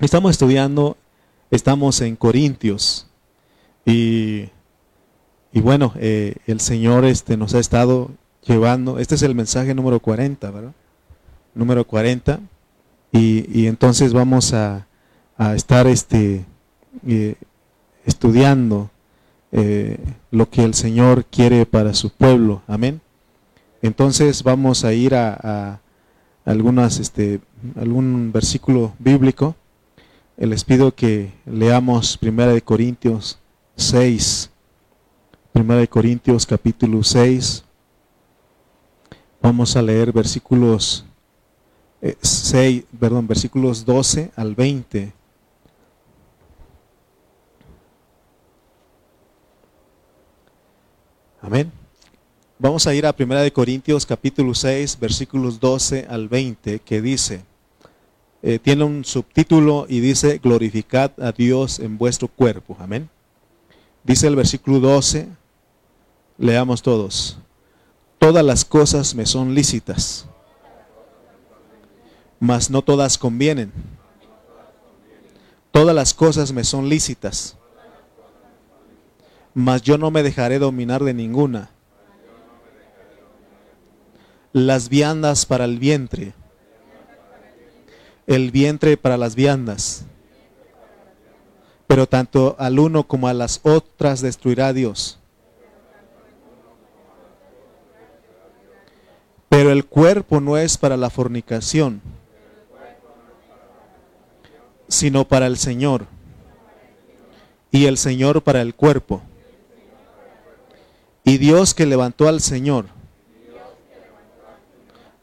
[0.00, 0.96] Estamos estudiando,
[1.50, 3.06] estamos en Corintios
[3.84, 4.48] y,
[5.52, 8.10] y bueno, eh, el Señor este, nos ha estado
[8.42, 10.72] llevando, este es el mensaje número 40, ¿verdad?
[11.54, 12.40] Número 40
[13.12, 14.86] y, y entonces vamos a,
[15.36, 16.46] a estar este,
[17.06, 17.34] eh,
[18.06, 18.88] estudiando
[19.52, 19.98] eh,
[20.30, 23.02] lo que el Señor quiere para su pueblo, amén.
[23.82, 25.80] Entonces vamos a ir a, a
[26.46, 27.40] algunas, este,
[27.76, 29.56] algún versículo bíblico
[30.46, 33.38] les pido que leamos Primera de Corintios
[33.76, 34.50] 6.
[35.52, 37.62] Primera de Corintios capítulo 6.
[39.42, 41.04] Vamos a leer versículos
[42.00, 45.12] 6, eh, perdón, versículos 12 al 20.
[51.42, 51.70] Amén.
[52.58, 57.49] Vamos a ir a Primera de Corintios capítulo 6, versículos 12 al 20, que dice:
[58.42, 62.76] eh, tiene un subtítulo y dice, glorificad a Dios en vuestro cuerpo.
[62.80, 63.10] Amén.
[64.02, 65.28] Dice el versículo 12,
[66.38, 67.38] leamos todos,
[68.18, 70.26] todas las cosas me son lícitas,
[72.38, 73.72] mas no todas convienen.
[75.70, 77.56] Todas las cosas me son lícitas,
[79.54, 81.70] mas yo no me dejaré dominar de ninguna.
[84.52, 86.32] Las viandas para el vientre
[88.30, 90.04] el vientre para las viandas.
[91.88, 95.18] Pero tanto al uno como a las otras destruirá Dios.
[99.48, 102.00] Pero el cuerpo no es para la fornicación,
[104.86, 106.06] sino para el Señor.
[107.72, 109.22] Y el Señor para el cuerpo.
[111.24, 112.86] Y Dios que levantó al Señor,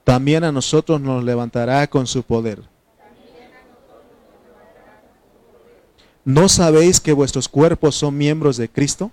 [0.03, 2.77] también a nosotros nos levantará con su poder.
[6.28, 9.11] ¿No sabéis que vuestros cuerpos son miembros de Cristo?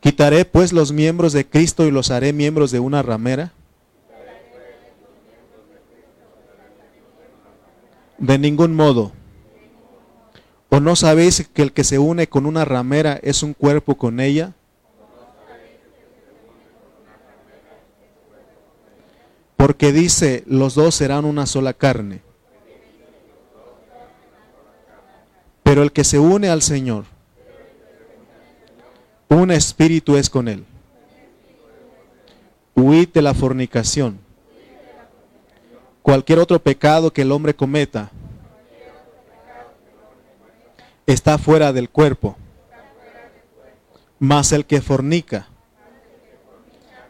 [0.00, 3.52] ¿Quitaré pues los miembros de Cristo y los haré miembros de una ramera?
[8.18, 9.12] De ningún modo.
[10.68, 14.18] ¿O no sabéis que el que se une con una ramera es un cuerpo con
[14.18, 14.52] ella?
[19.56, 22.31] Porque dice, los dos serán una sola carne.
[25.72, 27.04] Pero el que se une al Señor,
[29.30, 30.66] un espíritu es con él.
[32.76, 34.18] Huid de la fornicación.
[36.02, 38.10] Cualquier otro pecado que el hombre cometa
[41.06, 42.36] está fuera del cuerpo.
[44.18, 45.48] Mas el que fornica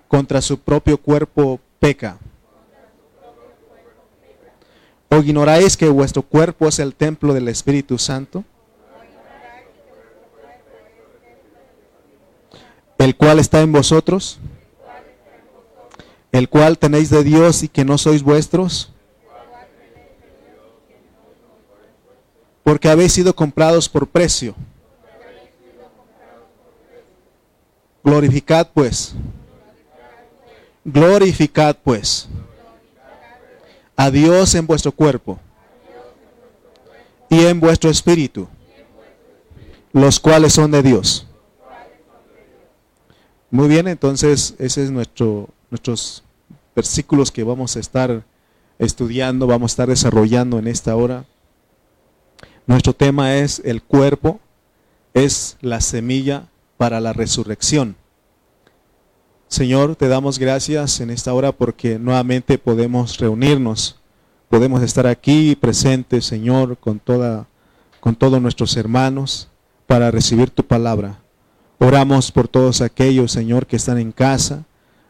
[0.07, 2.17] contra su propio cuerpo peca.
[5.09, 8.45] ¿O ignoráis que vuestro cuerpo es el templo del Espíritu Santo?
[13.03, 14.39] El cual está en vosotros,
[16.31, 18.93] el cual tenéis de Dios y que no sois vuestros,
[22.63, 24.55] porque habéis sido comprados por precio.
[28.05, 29.17] Glorificad pues,
[30.85, 32.29] glorificad pues
[33.97, 35.41] a Dios en vuestro cuerpo
[37.29, 38.47] y en vuestro espíritu,
[39.93, 41.27] los cuales son de Dios.
[43.53, 46.25] Muy bien, entonces ese es nuestro nuestros
[46.75, 48.25] versículos que vamos a estar
[48.79, 51.27] estudiando, vamos a estar desarrollando en esta hora.
[52.67, 54.41] Nuestro tema es el cuerpo
[55.13, 56.49] es la semilla
[56.79, 57.95] para la resurrección.
[59.49, 64.01] Señor, te damos gracias en esta hora porque nuevamente podemos reunirnos,
[64.49, 67.47] podemos estar aquí presentes, Señor, con toda
[68.01, 69.51] con todos nuestros hermanos
[69.87, 71.22] para recibir tu palabra.
[71.85, 74.65] Oramos por todos aquellos, Señor, que están en casa,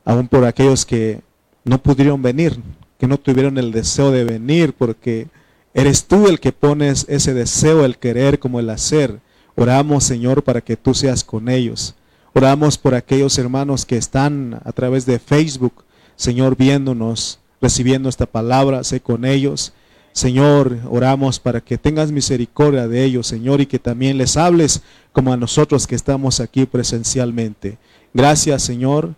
[0.07, 1.21] aún por aquellos que
[1.65, 2.59] no pudieron venir,
[2.99, 5.29] que no tuvieron el deseo de venir, porque
[5.75, 9.21] eres tú el que pones ese deseo, el querer como el hacer.
[9.55, 11.95] Oramos, Señor, para que tú seas con ellos.
[12.33, 15.85] Oramos por aquellos hermanos que están a través de Facebook,
[16.17, 19.75] Señor, viéndonos, recibiendo esta palabra, sé con ellos.
[20.13, 24.83] Señor, oramos para que tengas misericordia de ellos, Señor, y que también les hables
[25.13, 27.79] como a nosotros que estamos aquí presencialmente.
[28.13, 29.15] Gracias, Señor.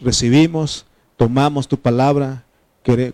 [0.00, 0.86] Recibimos,
[1.16, 2.44] tomamos tu palabra,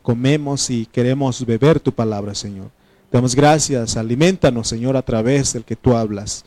[0.03, 2.71] comemos y queremos beber tu palabra, Señor.
[3.11, 6.45] Damos gracias, alimentanos, Señor, a través del que tú hablas.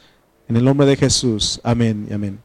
[0.48, 1.60] En el nombre de Jesús.
[1.64, 2.40] Amén y amén.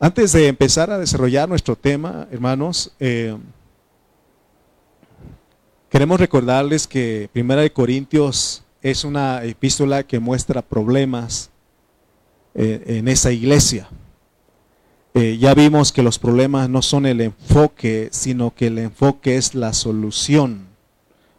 [0.00, 3.34] Antes de empezar a desarrollar nuestro tema, hermanos, eh,
[5.94, 11.50] Queremos recordarles que Primera de Corintios es una epístola que muestra problemas
[12.56, 13.88] eh, en esa iglesia.
[15.14, 19.54] Eh, ya vimos que los problemas no son el enfoque, sino que el enfoque es
[19.54, 20.66] la solución.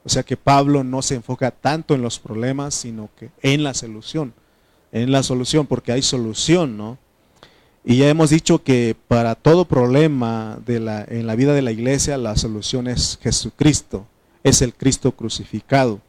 [0.06, 3.74] O sea que Pablo no se enfoca tanto en los problemas, sino que en la
[3.74, 4.34] solución.
[4.94, 6.98] En la solución, porque hay solución, ¿no?
[7.84, 12.38] Y ya hemos dicho que para todo problema en la vida de la iglesia, la
[12.38, 14.08] solución es Jesucristo
[14.46, 16.00] es el Cristo crucificado.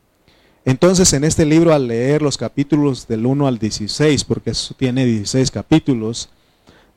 [0.67, 5.07] Entonces en este libro al leer los capítulos del 1 al 16, porque eso tiene
[5.07, 6.29] 16 capítulos,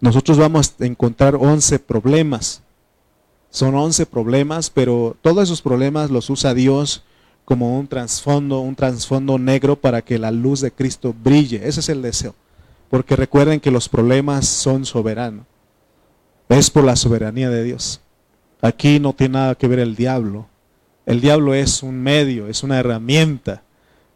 [0.02, 2.62] nosotros vamos a encontrar 11 problemas.
[3.50, 7.04] Son 11 problemas, pero todos esos problemas los usa Dios
[7.46, 11.62] como un trasfondo, un trasfondo negro para que la luz de Cristo brille.
[11.68, 12.36] Ese es el deseo.
[12.90, 15.46] Porque recuerden que los problemas son soberanos.
[16.50, 18.02] Es por la soberanía de Dios.
[18.62, 20.49] Aquí no tiene nada que ver el diablo.
[21.10, 23.64] El diablo es un medio, es una herramienta,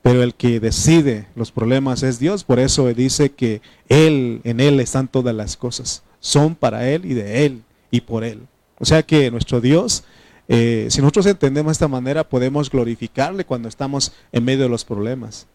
[0.04, 2.44] pero el que decide los problemas es Dios.
[2.44, 6.04] Por eso dice que Él, en Él están todas las cosas.
[6.19, 8.42] Son para Él y de Él y por Él.
[8.78, 10.04] O sea que nuestro Dios,
[10.48, 14.86] eh, si nosotros entendemos de esta manera, podemos glorificarle cuando estamos en medio de los
[14.86, 15.48] problemas.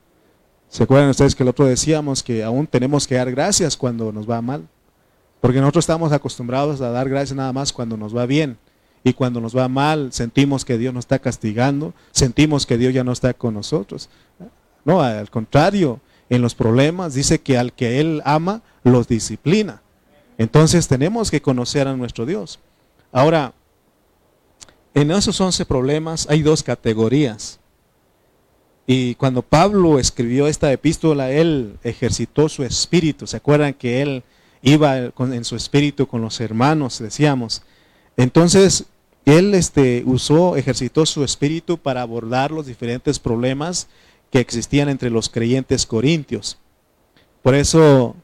[0.69, 4.29] ¿Se acuerdan ustedes que el otro decíamos que aún tenemos que dar gracias cuando nos
[4.29, 4.67] va mal?
[5.41, 8.59] Porque nosotros estamos acostumbrados a dar gracias nada más cuando nos va bien.
[9.05, 13.05] Y cuando nos va mal, sentimos que Dios nos está castigando, sentimos que Dios ya
[13.05, 14.09] no está con nosotros.
[14.85, 19.83] No, al contrario, en los problemas dice que al que Él ama, los disciplina.
[20.37, 22.59] Entonces tenemos que conocer a nuestro Dios.
[23.13, 23.53] Ahora,
[24.95, 27.61] en esos 11 problemas hay dos categorías.
[28.87, 33.27] Y cuando Pablo escribió esta epístola, él ejercitó su espíritu.
[33.27, 34.23] ¿Se acuerdan que él
[34.63, 37.63] iba en su espíritu con los hermanos, decíamos?
[38.19, 38.87] Entonces,
[39.25, 43.87] él este, usó, ejercitó su espíritu para abordar los diferentes problemas
[44.33, 46.59] que existían entre los creyentes corintios.
[47.43, 48.17] Por eso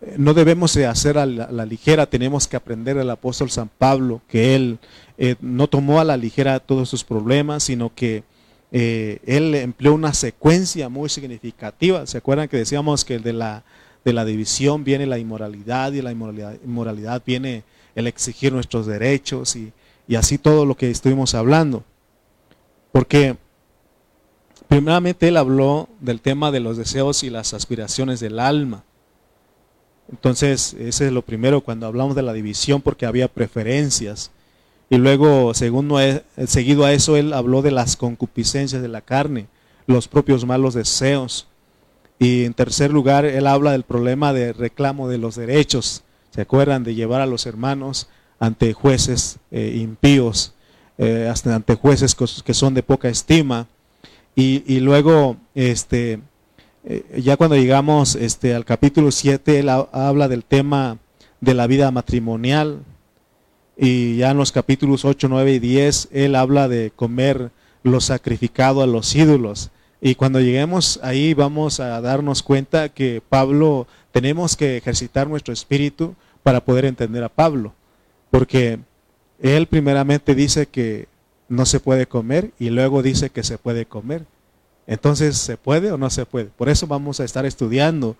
[0.00, 4.54] eh, no debemos hacer a la, ligera, tenemos que aprender del apóstol San Pablo, que
[4.54, 4.78] él
[5.18, 8.22] eh, no tomó a la ligera todos sus problemas, sino que
[8.70, 12.06] eh, él empleó una secuencia muy significativa.
[12.06, 13.64] ¿Se acuerdan que decíamos que de la,
[14.04, 19.56] de la división viene la inmoralidad y la inmoralidad, inmoralidad viene el exigir nuestros derechos
[19.56, 19.72] y,
[20.16, 21.84] así todo lo que estuvimos hablando.
[22.92, 23.36] Porque
[24.68, 28.84] primeramente él habló del tema de los deseos y las aspiraciones del alma.
[30.10, 34.30] Entonces, ese es lo primero cuando hablamos de la división, porque había preferencias.
[34.90, 35.98] Y luego, segundo,
[36.46, 39.46] seguido a eso, él habló de las concupiscencias de la carne,
[39.86, 41.46] los propios malos deseos.
[42.18, 46.82] Y en tercer lugar, él habla del problema de reclamo de los derechos, ¿Se acuerdan
[46.82, 48.08] de llevar a los hermanos
[48.40, 50.54] ante jueces eh, impíos,
[50.96, 53.66] eh, hasta ante jueces que son de poca estima?
[54.34, 56.20] Y, luego, este,
[56.84, 60.96] eh, ya cuando llegamos este, al capítulo 7, él habla del tema
[61.42, 62.80] de la vida matrimonial.
[63.76, 67.50] Y ya en los capítulos 8, 9 y 10, él habla de comer
[67.82, 69.70] lo sacrificado a los ídolos.
[70.04, 76.16] Y cuando lleguemos ahí vamos a darnos cuenta que Pablo tenemos que ejercitar nuestro espíritu
[76.42, 77.72] para poder entender a Pablo,
[78.28, 78.80] porque
[79.40, 81.06] él primeramente dice que
[81.48, 84.26] no se puede comer y luego dice que se puede comer.
[84.88, 86.46] Entonces, ¿se puede o no se puede?
[86.46, 88.16] Por eso vamos a estar estudiando.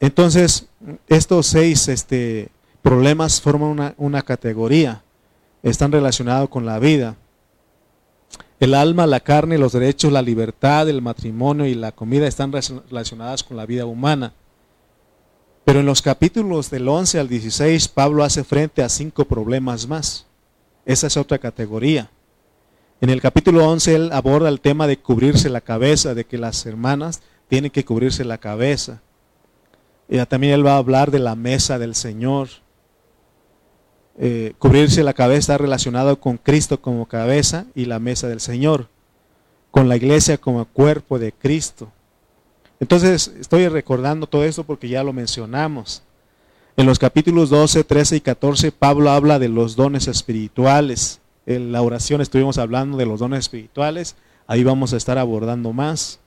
[0.00, 0.66] Entonces,
[1.08, 2.50] estos seis este,
[2.82, 5.02] problemas forman una, una categoría,
[5.62, 7.16] están relacionados con la vida.
[8.60, 13.42] El alma, la carne, los derechos, la libertad, el matrimonio y la comida están relacionadas
[13.42, 14.34] con la vida humana.
[15.64, 20.26] Pero en los capítulos del 11 al 16, Pablo hace frente a cinco problemas más.
[20.84, 22.10] Esa es otra categoría.
[23.00, 26.66] En el capítulo 11 él aborda el tema de cubrirse la cabeza, de que las
[26.66, 29.00] hermanas tienen que cubrirse la cabeza.
[30.06, 32.48] Y también él va a hablar de la mesa del Señor.
[34.22, 38.88] Eh, cubrirse la cabeza está relacionado con Cristo como cabeza y la mesa del Señor,
[39.70, 41.90] con la iglesia como cuerpo de Cristo.
[42.80, 46.02] Entonces, estoy recordando todo esto porque ya lo mencionamos.
[46.76, 51.20] En los capítulos 12, 13 y 14, Pablo habla de los dones espirituales.
[51.46, 54.16] En la oración estuvimos hablando de los dones espirituales.
[54.46, 56.20] Ahí vamos a estar abordando más.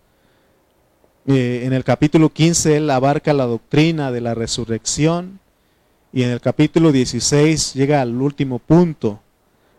[1.27, 5.39] Eh, en el capítulo 15, él abarca la doctrina de la resurrección.
[6.13, 9.19] Y en el capítulo 16 llega al último punto.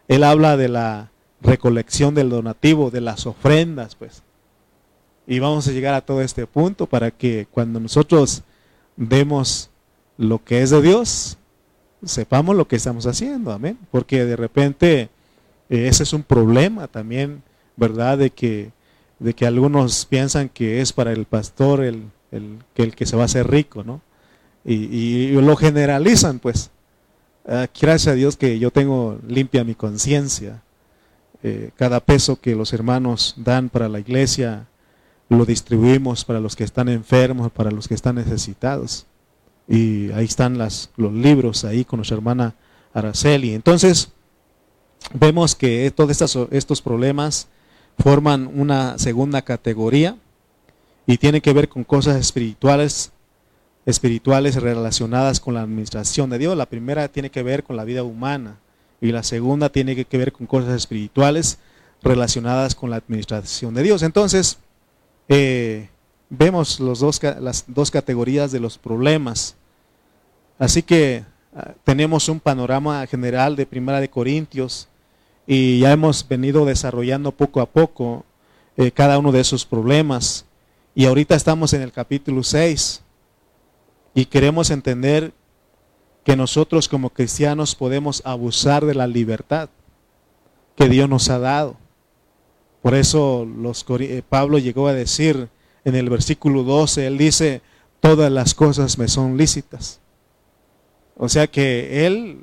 [0.09, 1.11] Él habla de la
[1.41, 4.23] recolección del donativo, de las ofrendas, pues.
[5.27, 8.43] Y vamos a llegar a todo este punto para que cuando nosotros
[8.97, 9.71] demos
[10.19, 11.39] lo que es de Dios,
[12.05, 13.79] sepamos lo que estamos haciendo, amén.
[13.91, 15.09] Porque de repente
[15.71, 17.43] eh, ese es un problema también
[17.77, 18.19] ¿verdad?
[18.19, 18.73] De que,
[19.19, 23.23] de que algunos piensan que es para el pastor el, el, el que se va
[23.23, 24.01] a hacer rico, ¿no?
[24.65, 26.71] Y, lo generalizan, pues.
[27.47, 30.63] Ah, gracias a Dios que yo tengo limpia mi conciencia.
[31.43, 34.67] Eh, cada peso que los hermanos dan para la iglesia
[35.29, 39.07] lo distribuimos para los que están enfermos, para los que están necesitados.
[39.69, 42.55] Y ahí están las, los libros ahí con nuestra hermana
[42.93, 43.55] Araceli.
[43.55, 44.13] Entonces,
[45.13, 47.49] vemos que todos estos problemas
[47.99, 50.17] forman una segunda categoría
[51.07, 53.13] y tienen que ver con cosas espirituales
[53.87, 56.57] espirituales relacionadas con la administración de Dios.
[56.57, 58.59] La primera tiene que ver con la vida humana
[59.01, 61.59] y la segunda tiene que ver con cosas espirituales
[62.03, 64.03] relacionadas con la administración de Dios.
[64.03, 64.59] Entonces,
[65.29, 65.89] eh,
[66.31, 69.57] vemos los dos, las dos categorías de los problemas.
[70.59, 71.25] Así que
[71.55, 74.89] ah, tenemos un panorama general de Primera de Corintios
[75.47, 78.25] y ya hemos venido desarrollando poco a poco
[78.77, 80.47] eh, cada uno de esos problemas.
[80.95, 83.04] Y ahorita estamos en el capítulo 6
[84.15, 85.33] y queremos entender
[86.25, 89.69] que nosotros como cristianos podemos abusar de la libertad
[90.77, 91.77] que Dios nos ha dado.
[92.83, 95.49] Por eso los, eh, Pablo llegó a decir
[95.85, 97.61] en el versículo 12, él dice,
[98.01, 100.01] todas las cosas me son lícitas.
[101.17, 102.43] O sea que él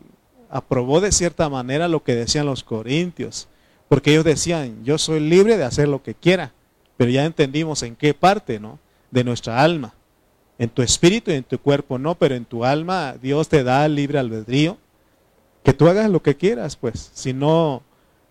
[0.50, 3.48] aprobó de cierta manera lo que decían los corintios,
[3.88, 6.54] porque ellos decían, yo soy libre de hacer lo que quiera,
[6.98, 8.80] pero ya entendimos en qué parte, ¿no?
[9.10, 9.94] De nuestra alma.
[10.62, 13.88] En tu espíritu y en tu cuerpo no, pero en tu alma Dios te da
[13.88, 14.78] libre albedrío.
[15.64, 17.10] Que tú hagas lo que quieras, pues.
[17.16, 17.82] Si no,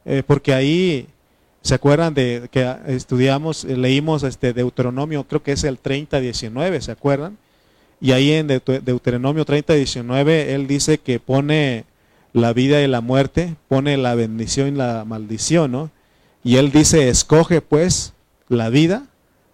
[0.05, 1.09] eh, porque ahí,
[1.61, 6.93] ¿se acuerdan de que estudiamos, leímos este Deuteronomio, creo que es el 30, 19, ¿se
[6.93, 7.37] acuerdan?
[8.01, 11.85] Y ahí en Deuteronomio 30, 19, él dice que pone
[12.33, 15.91] la vida y la muerte, pone la bendición y la maldición, ¿no?
[16.45, 18.13] Y él dice, escoge pues
[18.47, 19.10] la vida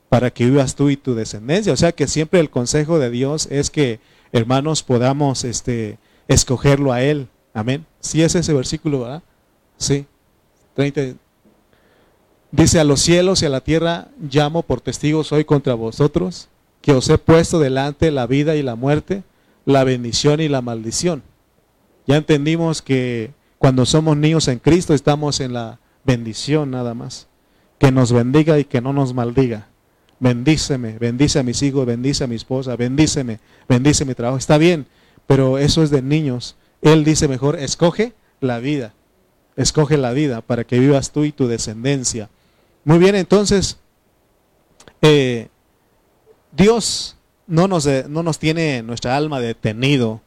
[0.08, 1.72] para que vivas tú y tu descendencia.
[1.72, 4.00] O sea que siempre el consejo de Dios es que,
[4.32, 5.98] hermanos, podamos este,
[6.28, 7.28] escogerlo a Él.
[7.54, 7.86] Amén.
[8.00, 9.22] Si es ese versículo, ¿verdad?
[9.78, 10.06] Sí.
[10.74, 11.14] 30.
[12.52, 16.48] Dice, a los cielos y a la tierra llamo por testigos hoy contra vosotros,
[16.80, 19.24] que os he puesto delante la vida y la muerte,
[19.64, 21.22] la bendición y la maldición.
[22.06, 27.26] Ya entendimos que cuando somos niños en Cristo estamos en la bendición nada más.
[27.78, 29.66] Que nos bendiga y que no nos maldiga
[30.18, 34.38] bendíceme, bendice a mis hijos, bendice a mi esposa, bendíceme, bendice mi trabajo.
[34.38, 34.86] Está bien,
[35.26, 36.56] pero eso es de niños.
[36.82, 38.94] Él dice mejor, escoge la vida,
[39.56, 42.28] escoge la vida para que vivas tú y tu descendencia.
[42.84, 43.78] Muy bien, entonces,
[45.02, 45.48] eh,
[46.52, 50.20] Dios no nos, no nos tiene nuestra alma detenido,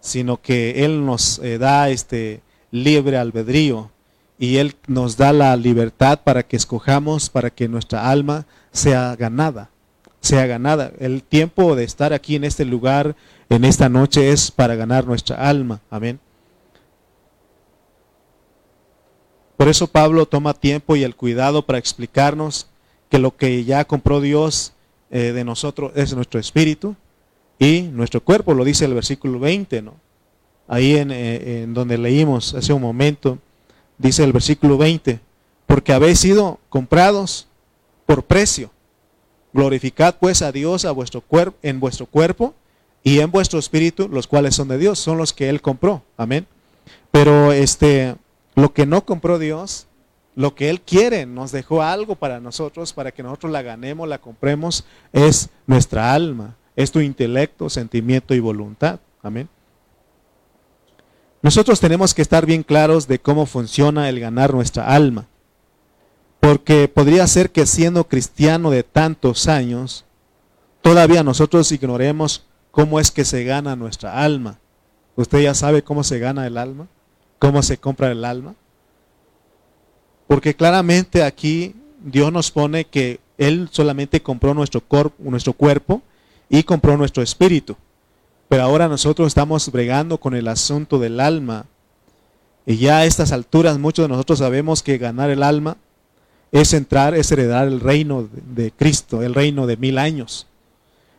[0.00, 3.90] sino que Él nos eh, da este libre albedrío
[4.38, 9.70] y Él nos da la libertad para que escojamos, para que nuestra alma sea ganada,
[10.20, 10.92] sea ganada.
[10.98, 13.14] El tiempo de estar aquí en este lugar,
[13.48, 15.80] en esta noche, es para ganar nuestra alma.
[15.90, 16.18] Amén.
[19.56, 22.66] Por eso Pablo toma tiempo y el cuidado para explicarnos
[23.08, 24.72] que lo que ya compró Dios
[25.10, 26.96] eh, de nosotros es nuestro espíritu
[27.58, 29.94] y nuestro cuerpo, lo dice el versículo 20, ¿no?
[30.66, 33.38] Ahí eh, en donde leímos hace un momento
[33.98, 35.20] dice el versículo 20,
[35.66, 37.48] porque habéis sido comprados
[38.06, 38.70] por precio.
[39.52, 41.22] Glorificad pues a Dios a vuestro
[41.62, 42.54] en vuestro cuerpo
[43.04, 46.02] y en vuestro espíritu, los cuales son de Dios, son los que Él compró.
[46.16, 46.46] Amén.
[47.10, 48.16] Pero este,
[48.54, 49.86] lo que no compró Dios,
[50.34, 54.18] lo que Él quiere, nos dejó algo para nosotros, para que nosotros la ganemos, la
[54.18, 59.00] compremos, es nuestra alma, es tu intelecto, sentimiento y voluntad.
[59.22, 59.48] Amén.
[61.42, 65.26] Nosotros tenemos que estar bien claros de cómo funciona el ganar nuestra alma.
[66.38, 70.04] Porque podría ser que siendo cristiano de tantos años,
[70.82, 74.58] todavía nosotros ignoremos cómo es que se gana nuestra alma.
[75.16, 76.86] ¿Usted ya sabe cómo se gana el alma?
[77.40, 78.54] ¿Cómo se compra el alma?
[80.28, 84.82] Porque claramente aquí Dios nos pone que Él solamente compró nuestro,
[85.18, 86.02] nuestro cuerpo
[86.48, 87.76] y compró nuestro espíritu.
[88.52, 91.64] Pero ahora nosotros estamos bregando con el asunto del alma.
[92.66, 95.78] Y ya a estas alturas muchos de nosotros sabemos que ganar el alma
[96.50, 100.48] es entrar, es heredar el reino de Cristo, el reino de mil años.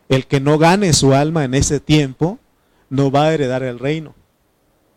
[0.09, 2.37] El que no gane su alma en ese tiempo
[2.91, 4.13] no va a heredar el reino.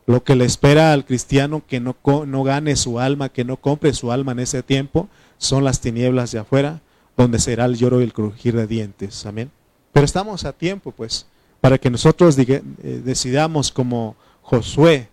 [0.04, 3.94] Lo que le espera al cristiano que no, no gane su alma, que no compre
[3.94, 6.82] su alma en ese tiempo, son las tinieblas de afuera,
[7.16, 9.24] donde será el lloro y el crujir de dientes.
[9.24, 9.50] Amén.
[9.90, 11.24] Pero estamos a tiempo, pues
[11.66, 12.62] para que nosotros eh,
[13.04, 15.08] decidamos como Josué.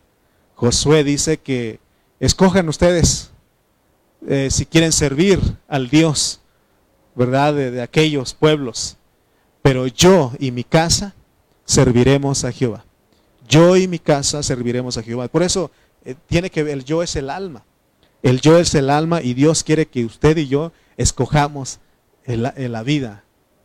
[0.54, 1.80] Josué dice que
[2.20, 3.32] escojan ustedes
[4.28, 6.42] eh, si quieren servir al Dios,
[7.16, 7.56] ¿verdad?
[7.56, 8.98] De, aquellos pueblos.
[9.64, 11.16] Pero yo y mi casa
[11.66, 12.86] serviremos a Jehová.
[13.50, 15.30] Yo y mi casa serviremos a Jehová.
[15.30, 15.72] Por eso
[16.06, 17.66] eh, tiene que el yo es el alma.
[18.22, 21.80] El yo es el alma y Dios quiere que usted y yo escojamos
[22.26, 23.23] en la, vida,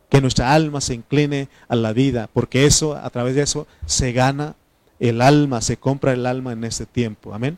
[0.09, 4.11] que nuestra alma se incline a la vida, porque eso, a través de eso, se
[4.11, 4.55] gana
[4.99, 7.33] el alma, se compra el alma en este tiempo.
[7.33, 7.57] Amén.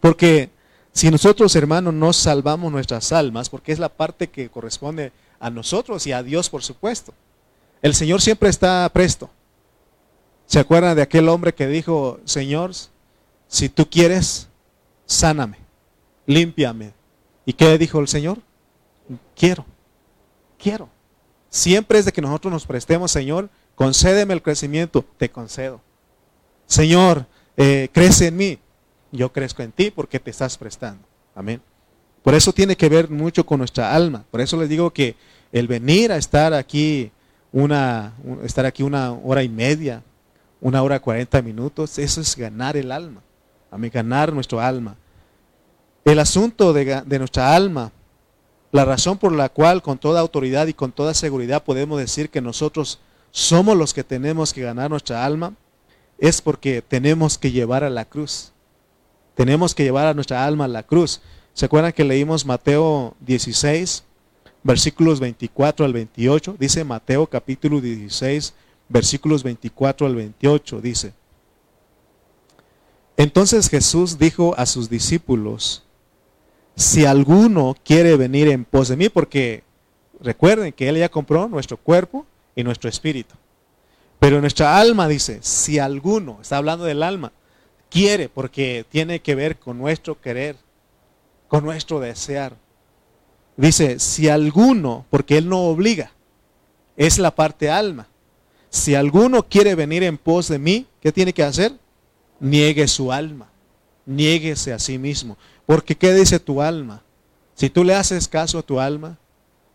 [0.00, 0.50] Porque
[0.92, 6.06] si nosotros, hermanos, no salvamos nuestras almas, porque es la parte que corresponde a nosotros
[6.06, 7.12] y a Dios, por supuesto,
[7.82, 9.30] el Señor siempre está presto.
[10.46, 12.72] ¿Se acuerdan de aquel hombre que dijo, Señor,
[13.46, 14.48] si tú quieres,
[15.04, 15.58] sáname,
[16.26, 16.92] límpiame?
[17.44, 18.38] ¿Y qué dijo el Señor?
[19.36, 19.64] Quiero,
[20.58, 20.88] quiero.
[21.50, 25.80] Siempre es de que nosotros nos prestemos, Señor, concédeme el crecimiento, te concedo.
[26.66, 27.26] Señor,
[27.56, 28.58] eh, crece en mí,
[29.12, 31.02] yo crezco en ti porque te estás prestando.
[31.34, 31.62] Amén.
[32.22, 34.24] Por eso tiene que ver mucho con nuestra alma.
[34.30, 35.16] Por eso les digo que
[35.50, 37.10] el venir a estar aquí
[37.52, 38.12] una,
[38.44, 40.02] estar aquí una hora y media,
[40.60, 43.22] una hora cuarenta minutos, eso es ganar el alma.
[43.70, 44.96] Amén, ganar nuestro alma.
[46.04, 47.92] El asunto de, de nuestra alma,
[48.70, 52.40] la razón por la cual con toda autoridad y con toda seguridad podemos decir que
[52.40, 55.54] nosotros somos los que tenemos que ganar nuestra alma,
[56.18, 58.52] es porque tenemos que llevar a la cruz.
[59.34, 61.20] Tenemos que llevar a nuestra alma a la cruz.
[61.54, 64.04] ¿Se acuerdan que leímos Mateo 16,
[64.62, 66.56] versículos 24 al 28?
[66.58, 68.54] Dice Mateo capítulo 16,
[68.88, 70.80] versículos 24 al 28.
[70.80, 71.12] Dice,
[73.16, 75.84] entonces Jesús dijo a sus discípulos,
[76.78, 79.64] si alguno quiere venir en pos de mí, porque
[80.20, 83.34] recuerden que Él ya compró nuestro cuerpo y nuestro espíritu.
[84.20, 87.32] Pero nuestra alma dice, si alguno, está hablando del alma,
[87.90, 90.54] quiere, porque tiene que ver con nuestro querer,
[91.48, 92.54] con nuestro desear.
[93.56, 96.12] Dice, si alguno, porque Él no obliga,
[96.96, 98.06] es la parte alma.
[98.70, 101.72] Si alguno quiere venir en pos de mí, ¿qué tiene que hacer?
[102.38, 103.48] Niegue su alma,
[104.06, 105.36] niéguese a sí mismo.
[105.68, 107.02] Porque ¿qué dice tu alma?
[107.54, 109.18] Si tú le haces caso a tu alma,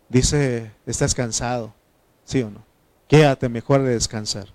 [0.08, 1.72] dice, estás cansado,
[2.24, 2.64] ¿sí o no?
[3.06, 4.48] Quédate mejor de descansar.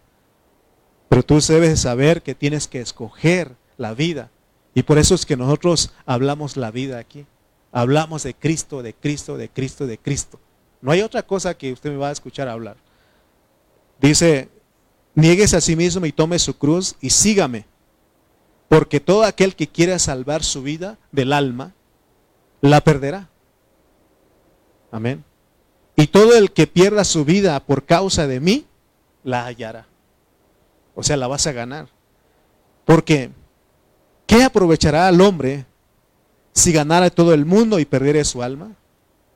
[1.07, 4.31] Pero tú debes saber que tienes que escoger la vida.
[4.73, 7.25] Y por eso es que nosotros hablamos la vida aquí.
[7.71, 10.41] Hablamos de Cristo, de Cristo, de Cristo, de Cristo.
[10.81, 12.75] No hay otra cosa que usted me va a escuchar hablar.
[14.01, 14.49] Dice,
[15.15, 17.65] niegues a sí mismo y tome su cruz y sígame.
[18.69, 21.73] Porque todo aquel que quiera salvar su vida del alma,
[22.61, 23.29] la perderá.
[24.91, 25.25] Amén.
[25.95, 28.65] Y todo el que pierda su vida por causa de mí,
[29.23, 29.87] la hallará.
[30.95, 31.87] O sea, la vas a ganar.
[32.85, 33.31] Porque,
[34.25, 35.65] ¿qué aprovechará al hombre
[36.53, 38.75] si ganara todo el mundo y perdiera su alma?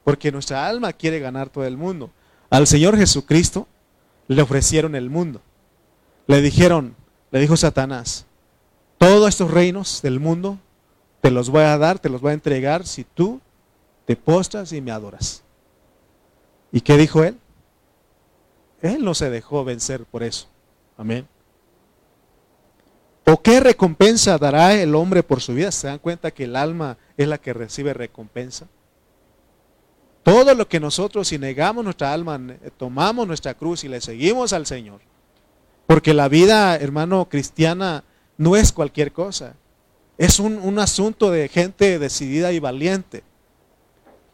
[0.04, 2.12] Porque nuestra alma quiere ganar todo el mundo.
[2.50, 3.68] Al Señor Jesucristo
[4.28, 5.42] le ofrecieron el mundo.
[6.28, 6.96] Le dijeron,
[7.32, 8.26] le dijo Satanás,
[8.98, 10.58] todos estos reinos del mundo
[11.22, 13.40] te los voy a dar, te los voy a entregar si tú
[14.06, 15.44] te postras y me adoras.
[16.72, 17.38] ¿Y qué dijo él?
[18.82, 20.48] Él no se dejó vencer por eso.
[20.98, 21.28] Amén.
[23.26, 25.72] ¿O qué recompensa dará el hombre por su vida?
[25.72, 28.68] ¿Se dan cuenta que el alma es la que recibe recompensa?
[30.24, 32.40] Todo lo que nosotros, si negamos nuestra alma,
[32.78, 35.00] tomamos nuestra cruz y le seguimos al Señor.
[35.88, 38.04] Porque la vida, hermano, cristiana
[38.44, 39.56] no es cualquier cosa.
[40.18, 43.24] Es un, un asunto de gente decidida y valiente.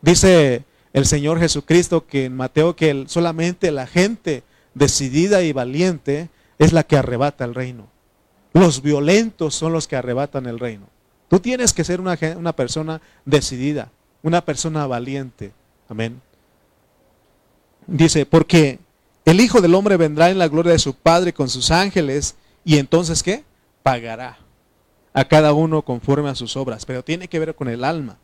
[0.01, 4.43] Dice el Señor Jesucristo que en Mateo que solamente la gente
[4.73, 7.87] decidida y valiente es la que arrebata el reino.
[8.51, 10.87] Los violentos son los que arrebatan el reino.
[11.27, 13.91] Tú tienes que ser una, una persona decidida,
[14.23, 15.51] una persona valiente.
[15.87, 16.19] Amén.
[17.85, 18.79] Dice, porque
[19.23, 22.79] el Hijo del Hombre vendrá en la gloria de su Padre con sus ángeles y
[22.79, 23.43] entonces ¿qué?
[23.83, 24.37] Pagará
[25.13, 26.85] a cada uno conforme a sus obras.
[26.85, 28.17] Pero tiene que ver con el alma.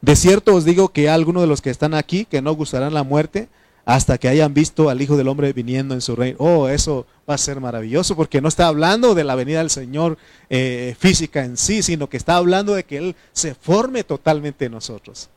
[0.00, 3.02] De cierto os digo que algunos de los que están aquí que no gustarán la
[3.02, 3.48] muerte
[3.84, 6.36] hasta que hayan visto al Hijo del Hombre viniendo en su reino.
[6.38, 10.16] Oh, eso va a ser maravilloso porque no está hablando de la venida del Señor
[10.48, 14.72] eh, física en sí, sino que está hablando de que Él se forme totalmente en
[14.72, 15.28] nosotros.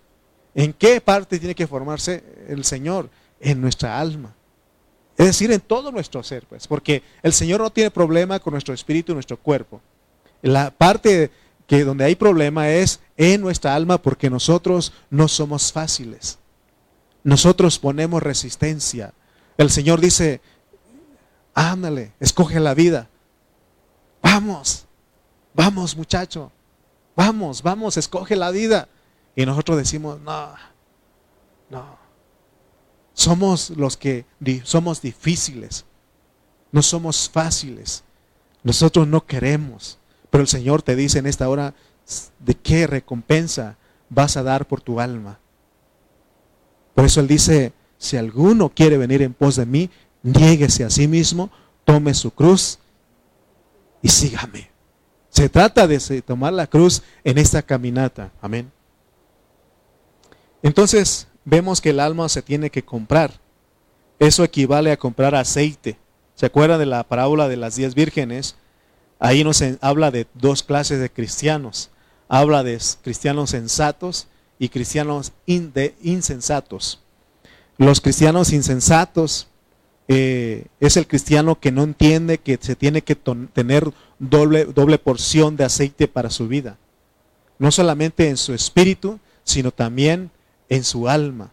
[0.55, 3.09] ¿En qué parte tiene que formarse el Señor?
[3.39, 4.35] En nuestra alma.
[5.17, 8.73] Es decir, en todo nuestro ser, pues, porque el Señor no tiene problema con nuestro
[8.73, 9.81] espíritu y nuestro cuerpo.
[10.41, 11.31] La parte
[11.67, 16.39] que donde hay problema es en nuestra alma porque nosotros no somos fáciles.
[17.23, 19.13] Nosotros ponemos resistencia.
[19.57, 20.41] El Señor dice,
[21.53, 23.09] ándale, escoge la vida.
[24.21, 24.85] Vamos,
[25.53, 26.51] vamos muchacho,
[27.15, 28.89] vamos, vamos, escoge la vida.
[29.35, 30.53] Y nosotros decimos, no,
[31.69, 32.02] no.
[33.13, 34.25] Somos los que
[34.63, 35.85] somos difíciles.
[36.71, 38.03] No somos fáciles.
[38.63, 39.99] Nosotros no queremos.
[40.29, 41.75] Pero el Señor te dice en esta hora,
[42.39, 43.77] ¿de qué recompensa
[44.09, 45.39] vas a dar por tu alma?
[46.95, 49.89] Por eso Él dice, si alguno quiere venir en pos de mí,
[50.23, 51.51] niéguese a sí mismo,
[51.85, 52.79] tome su cruz
[54.01, 54.71] y sígame.
[55.29, 58.31] Se trata de tomar la cruz en esta caminata.
[58.41, 58.71] Amén.
[60.61, 63.39] Entonces vemos que el alma se tiene que comprar.
[64.19, 65.97] Eso equivale a comprar aceite.
[66.35, 68.55] ¿Se acuerdan de la parábola de las diez vírgenes?
[69.19, 71.89] Ahí nos habla de dos clases de cristianos.
[72.27, 74.27] Habla de cristianos sensatos
[74.59, 76.99] y cristianos insensatos.
[77.77, 79.47] Los cristianos insensatos
[80.07, 85.55] eh, es el cristiano que no entiende que se tiene que tener doble, doble porción
[85.55, 86.77] de aceite para su vida.
[87.59, 90.31] No solamente en su espíritu, sino también
[90.75, 91.51] en su alma.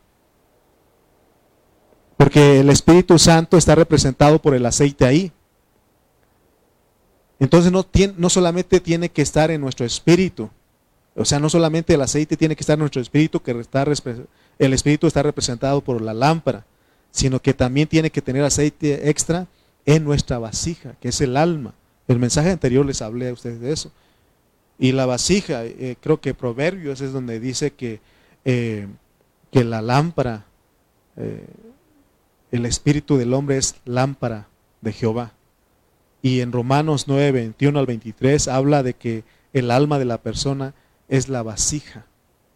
[2.16, 5.32] Porque el Espíritu Santo está representado por el aceite ahí.
[7.38, 10.50] Entonces no, tiene, no solamente tiene que estar en nuestro espíritu,
[11.16, 13.84] o sea, no solamente el aceite tiene que estar en nuestro espíritu, que está,
[14.58, 16.64] el espíritu está representado por la lámpara,
[17.10, 19.46] sino que también tiene que tener aceite extra
[19.86, 21.74] en nuestra vasija, que es el alma.
[22.08, 23.90] El mensaje anterior les hablé a ustedes de eso.
[24.78, 28.00] Y la vasija, eh, creo que Proverbios es donde dice que
[28.44, 28.86] eh,
[29.50, 30.44] que la lámpara,
[31.16, 31.46] eh,
[32.50, 34.48] el espíritu del hombre es lámpara
[34.80, 35.32] de Jehová.
[36.22, 40.74] Y en Romanos 9, 21 al 23 habla de que el alma de la persona
[41.08, 42.06] es la vasija,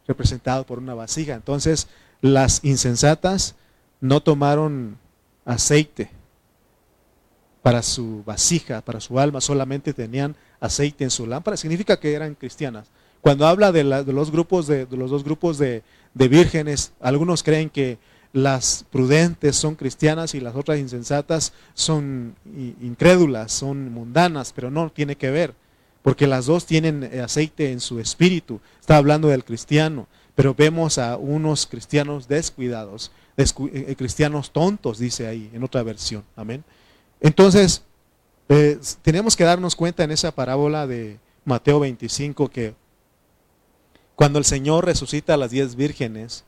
[0.06, 1.34] representado por una vasija.
[1.34, 1.88] Entonces,
[2.20, 3.56] las insensatas
[4.00, 4.98] no tomaron
[5.44, 6.10] aceite
[7.62, 11.56] para su vasija, para su alma, solamente tenían aceite en su lámpara.
[11.56, 12.88] Significa que eran cristianas.
[13.24, 15.82] Cuando habla de, los grupos de, los dos grupos de,
[16.12, 17.96] vírgenes, algunos creen que
[18.34, 22.34] las prudentes son cristianas y las otras insensatas son
[22.82, 25.54] incrédulas, son mundanas, pero no tiene que ver,
[26.02, 28.60] porque las dos tienen eh, aceite en su espíritu.
[28.78, 35.26] Está hablando del cristiano, pero vemos a unos cristianos descuidados, eh, eh, cristianos tontos, dice
[35.26, 36.24] ahí en otra versión.
[36.36, 36.62] Amén.
[37.22, 37.84] Entonces,
[39.00, 42.74] tenemos que darnos cuenta en esa parábola de Mateo 25 que
[44.16, 46.44] cuando el Señor resucita a las diez vírgenes,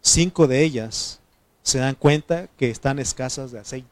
[0.00, 1.20] cinco de ellas
[1.62, 3.88] se dan cuenta que están escasas de aceite.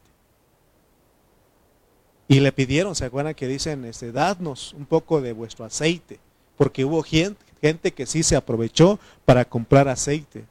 [2.27, 6.19] Y le pidieron, ¿se acuerdan que dicen, este, dadnos un poco de vuestro aceite?
[6.57, 10.45] Porque hubo gente, que sí se aprovechó para comprar aceite.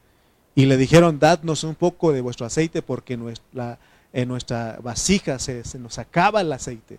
[0.54, 5.78] Y le dijeron, dadnos un poco de vuestro aceite porque en nuestra vasija se, se
[5.78, 6.98] nos acaba el aceite.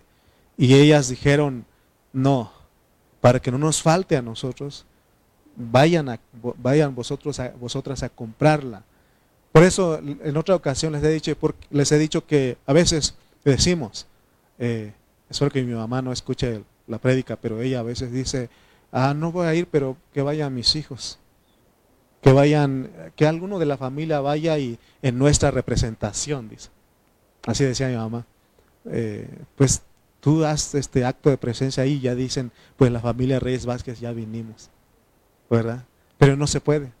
[0.56, 1.64] Y ellas dijeron,
[2.12, 2.52] no,
[3.20, 4.86] para que no nos falte a nosotros,
[5.56, 6.20] vayan, a,
[6.58, 8.82] vayan vosotros a, vosotras a comprarla.
[9.52, 11.36] Por eso en otra ocasión les he dicho,
[11.70, 13.14] les he dicho que a veces
[13.44, 14.06] decimos,
[14.58, 14.92] eh,
[15.30, 18.50] espero que mi mamá no escuche la prédica, pero ella a veces dice,
[18.90, 21.18] ah, no voy a ir, pero que vayan mis hijos.
[22.20, 26.70] Que vayan, que alguno de la familia vaya y en nuestra representación, dice.
[27.46, 28.26] Así decía mi mamá.
[28.90, 29.82] Eh, pues
[30.20, 34.00] tú haz este acto de presencia ahí y ya dicen, pues la familia Reyes Vázquez
[34.00, 34.70] ya vinimos.
[35.50, 35.84] ¿Verdad?
[36.18, 36.92] Pero no se puede.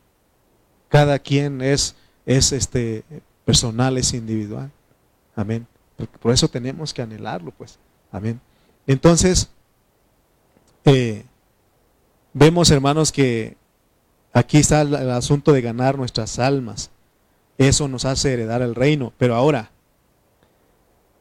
[0.88, 3.04] Cada quien es, es este,
[3.44, 4.70] personal, es individual.
[5.34, 5.66] Amén.
[6.20, 7.78] Por eso tenemos que anhelarlo, pues.
[8.10, 8.40] Amén.
[8.86, 9.48] Entonces,
[10.84, 11.24] eh,
[12.32, 13.56] vemos, hermanos, que
[14.32, 16.90] aquí está el, el asunto de ganar nuestras almas.
[17.58, 19.12] Eso nos hace heredar el reino.
[19.18, 19.70] Pero ahora,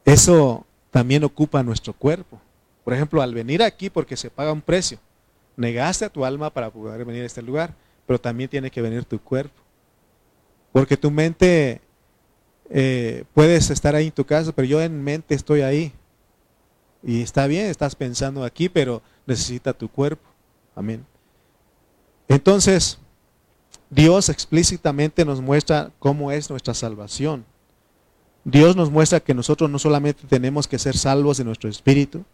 [0.05, 2.39] eso también ocupa nuestro cuerpo.
[2.83, 4.99] Por ejemplo, al venir aquí, porque se paga un precio,
[5.55, 9.05] Negaste a tu alma para poder venir a este lugar, pero también tiene que venir
[9.05, 9.61] tu cuerpo.
[10.71, 11.81] Porque tu mente,
[12.69, 15.93] eh, puedes estar ahí en tu casa, pero yo en mente estoy ahí.
[17.03, 20.27] Y está bien, estás pensando aquí, pero necesita tu cuerpo.
[20.75, 21.05] Amén.
[22.27, 22.97] Entonces,
[23.89, 27.45] Dios explícitamente nos muestra cómo es nuestra salvación.
[28.43, 32.25] Dios nos muestra que nosotros no solamente tenemos que ser salvos de nuestro espíritu,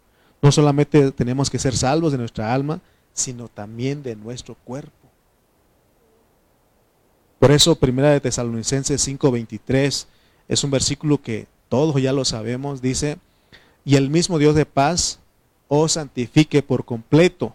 [0.41, 2.79] no solamente tenemos que ser salvos de nuestra alma,
[3.13, 4.91] sino también de nuestro cuerpo.
[7.39, 10.07] Por eso, Primera de Tesalonicenses 5:23
[10.47, 13.17] es un versículo que todos ya lo sabemos, dice,
[13.85, 15.19] y el mismo Dios de paz
[15.67, 17.53] os santifique por completo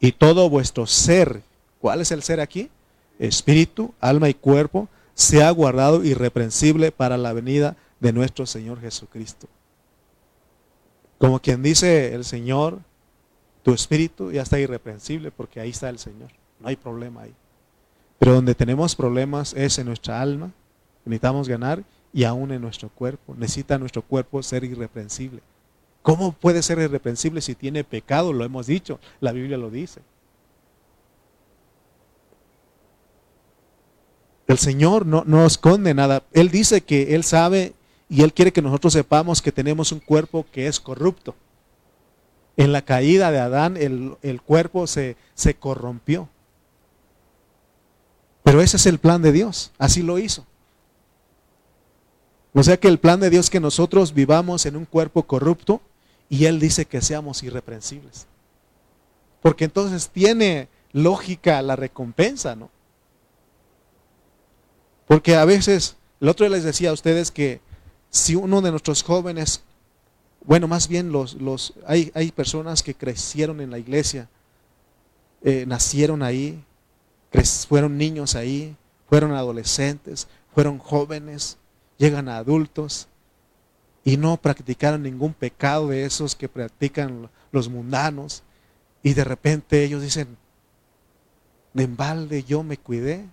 [0.00, 1.42] y todo vuestro ser,
[1.80, 2.70] ¿cuál es el ser aquí?
[3.18, 9.48] Espíritu, alma y cuerpo, sea guardado irreprensible para la venida de nuestro Señor Jesucristo.
[11.18, 12.80] Como quien dice el Señor,
[13.64, 16.30] tu espíritu ya está irreprensible porque ahí está el Señor.
[16.60, 17.34] No hay problema ahí.
[18.18, 20.52] Pero donde tenemos problemas es en nuestra alma,
[21.04, 23.34] necesitamos ganar, y aún en nuestro cuerpo.
[23.36, 25.42] Necesita nuestro cuerpo ser irreprensible.
[26.00, 28.32] ¿Cómo puede ser irreprensible si tiene pecado?
[28.32, 30.00] Lo hemos dicho, la Biblia lo dice.
[34.46, 36.22] El Señor no, no esconde nada.
[36.32, 37.74] Él dice que Él sabe
[38.08, 41.34] y Él quiere que nosotros sepamos que tenemos un cuerpo que es corrupto.
[42.56, 46.28] En la caída de Adán el, el cuerpo se, se corrompió.
[48.44, 49.72] Pero ese es el plan de Dios.
[49.78, 50.46] Así lo hizo.
[52.54, 55.80] O sea que el plan de Dios es que nosotros vivamos en un cuerpo corrupto
[56.28, 58.26] y Él dice que seamos irreprensibles.
[59.42, 62.70] Porque entonces tiene lógica la recompensa, ¿no?
[65.06, 67.60] Porque a veces, el otro día les decía a ustedes que
[68.10, 69.63] si uno de nuestros jóvenes,
[70.44, 74.28] bueno, más bien los, los hay, hay personas que crecieron en la iglesia,
[75.42, 76.62] eh, nacieron ahí,
[77.68, 78.76] fueron niños ahí,
[79.08, 81.58] fueron adolescentes, fueron jóvenes,
[81.98, 83.08] llegan a adultos
[84.04, 88.42] y no practicaron ningún pecado de esos que practican los mundanos
[89.02, 90.36] y de repente ellos dicen,
[91.74, 93.26] en balde yo me cuidé,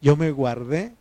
[0.00, 0.94] yo me guardé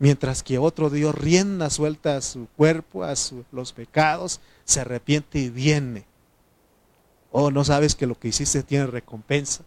[0.00, 3.12] Mientras que otro dio rienda suelta a su cuerpo, a
[3.52, 6.06] los pecados, se arrepiente y viene.
[7.30, 9.62] Oh, no sabes que lo que hiciste tiene recompensa.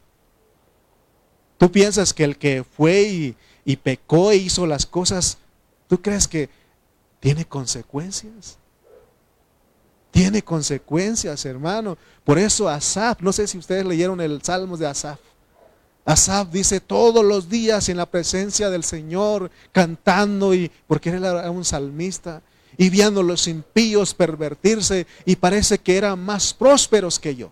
[1.60, 5.38] Tú piensas que el que fue y, y pecó e hizo las cosas,
[5.88, 6.50] ¿tú crees que
[7.20, 8.58] tiene consecuencias?
[10.10, 11.96] Tiene consecuencias, hermano.
[12.24, 15.20] Por eso Asaf, no sé si ustedes leyeron el Salmos de Asaf.
[16.06, 21.64] Asaf dice todos los días en la presencia del Señor, cantando, y porque era un
[21.64, 22.42] salmista,
[22.78, 27.52] y viendo los impíos pervertirse, y parece que eran más prósperos que yo.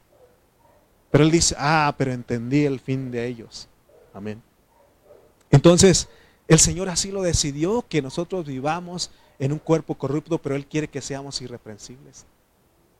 [1.11, 3.67] Pero él dice, ah, pero entendí el fin de ellos.
[4.13, 4.41] Amén.
[5.49, 6.07] Entonces,
[6.47, 10.87] el Señor así lo decidió, que nosotros vivamos en un cuerpo corrupto, pero Él quiere
[10.87, 12.25] que seamos irreprensibles.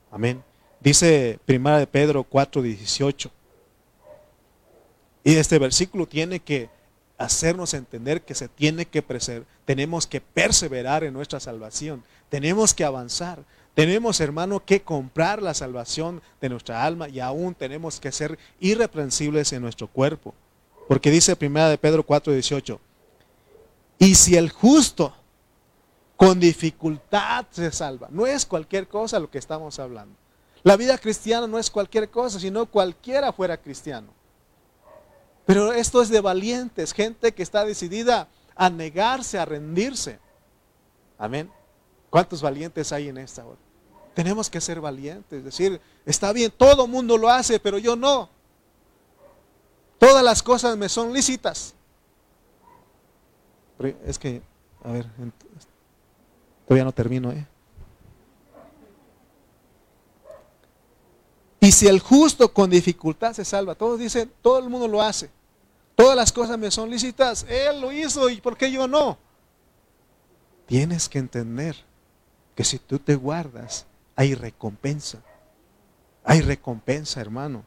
[0.10, 0.44] Amén.
[0.80, 3.32] Dice Primera de Pedro 4, 18.
[5.24, 6.70] Y este versículo tiene que
[7.18, 9.04] hacernos entender que se tiene que
[9.66, 13.44] tenemos que perseverar en nuestra salvación, tenemos que avanzar,
[13.76, 19.54] tenemos, hermano, que comprar la salvación de nuestra alma y aún tenemos que ser irreprensibles
[19.54, 20.34] en nuestro cuerpo.
[20.88, 22.80] Porque dice primera de Pedro 4:18,
[24.00, 25.14] y si el justo
[26.18, 30.16] con dificultad se salva, no es cualquier cosa lo que estamos hablando.
[30.64, 34.08] La vida cristiana no es cualquier cosa, sino cualquiera fuera cristiano.
[35.46, 40.20] Pero esto es de valientes, gente que está decidida a negarse, a rendirse.
[41.18, 41.52] Amén.
[42.10, 43.60] ¿Cuántos valientes hay en esta hora?
[44.14, 48.30] Tenemos que ser valientes, es decir, está bien, todo mundo lo hace, pero yo no.
[49.98, 51.74] Todas las cosas me son lícitas.
[54.06, 54.42] es que,
[54.84, 55.08] a ver,
[56.68, 57.48] todavía no termino, ¿eh?
[61.64, 65.30] Y si el justo con dificultad se salva, todos dicen, todo el mundo lo hace.
[65.96, 67.46] Todas las cosas me son lícitas.
[67.48, 69.20] Él lo hizo y ¿por qué yo no?
[70.66, 71.76] Tienes que entender
[72.56, 75.22] que si tú te guardas, hay recompensa.
[76.24, 77.64] Hay recompensa, hermano.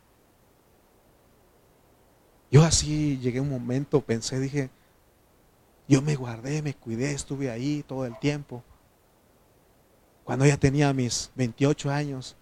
[2.51, 4.71] Yo así llegué un momento, pensé, dije,
[5.87, 8.65] yo me guardé, me cuidé, estuve ahí todo el tiempo.
[10.25, 12.37] Cuando ya tenía mis 28 años,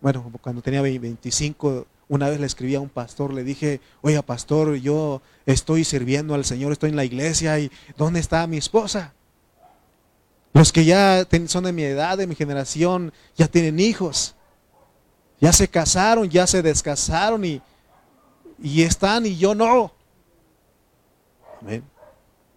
[0.00, 4.76] bueno, cuando tenía 25, una vez le escribí a un pastor, le dije, oiga pastor,
[4.76, 9.12] yo estoy sirviendo al Señor, estoy en la iglesia y ¿dónde está mi esposa?
[10.52, 14.34] Los que ya son de mi edad, de mi generación, ya tienen hijos,
[15.40, 17.60] ya se casaron, ya se descasaron y,
[18.62, 19.92] y están y yo no.
[21.60, 21.82] Amén.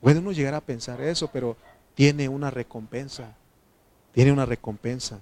[0.02, 1.58] Puede uno llegar a pensar eso, pero
[1.94, 3.36] tiene una recompensa,
[4.14, 5.20] tiene una recompensa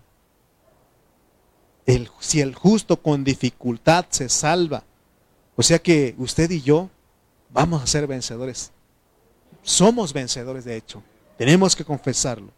[2.20, 4.84] si el justo con dificultad se salva,
[5.56, 6.90] o sea que usted y yo
[7.50, 8.72] vamos a ser vencedores.
[9.64, 11.02] Somos vencedores, de hecho.
[11.38, 12.52] Tenemos que confesarlo.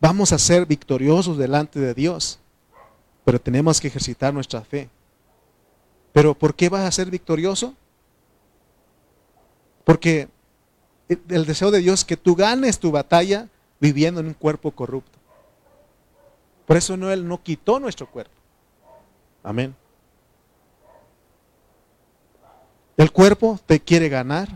[0.00, 2.38] Vamos a ser victoriosos delante de Dios,
[3.24, 4.88] pero tenemos que ejercitar nuestra fe.
[6.12, 7.74] ¿Pero por qué vas a ser victorioso?
[9.84, 10.28] Porque
[11.08, 13.48] el deseo de Dios es que tú ganes tu batalla
[13.80, 15.17] viviendo en un cuerpo corrupto.
[16.68, 18.36] Por eso no, Él no quitó nuestro cuerpo.
[19.42, 19.74] Amén.
[22.96, 24.48] El cuerpo te quiere ganar.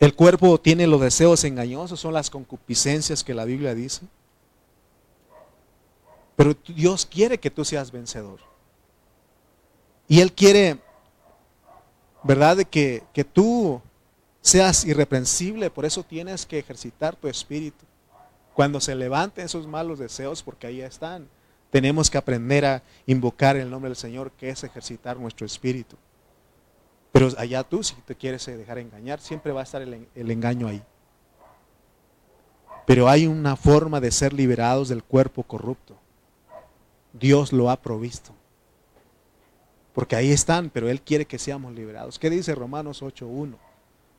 [0.00, 4.02] El cuerpo tiene los deseos engañosos, son las concupiscencias que la Biblia dice.
[6.34, 8.40] Pero Dios quiere que tú seas vencedor.
[10.08, 10.80] Y Él quiere
[12.26, 12.56] ¿verdad?
[12.56, 13.80] De que, que tú
[14.40, 17.85] seas irreprensible, por eso tienes que ejercitar tu espíritu.
[18.56, 21.28] Cuando se levanten esos malos deseos, porque ahí están,
[21.68, 25.94] tenemos que aprender a invocar el nombre del Señor, que es ejercitar nuestro espíritu.
[27.12, 30.68] Pero allá tú, si te quieres dejar engañar, siempre va a estar el, el engaño
[30.68, 30.82] ahí.
[32.86, 35.94] Pero hay una forma de ser liberados del cuerpo corrupto.
[37.12, 38.32] Dios lo ha provisto.
[39.92, 42.18] Porque ahí están, pero Él quiere que seamos liberados.
[42.18, 43.54] ¿Qué dice Romanos 8.1?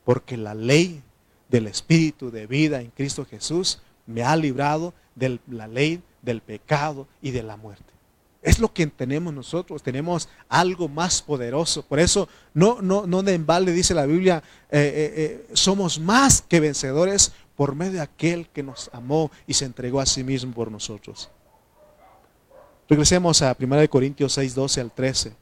[0.05, 1.01] Porque la ley
[1.49, 7.07] del Espíritu de vida en Cristo Jesús me ha librado de la ley del pecado
[7.21, 7.93] y de la muerte.
[8.41, 11.83] Es lo que tenemos nosotros, tenemos algo más poderoso.
[11.83, 16.41] Por eso no, no, no de embale dice la Biblia, eh, eh, eh, somos más
[16.41, 20.53] que vencedores por medio de aquel que nos amó y se entregó a sí mismo
[20.53, 21.29] por nosotros.
[22.87, 25.35] Regresemos a 1 Corintios 6, 12 al 13.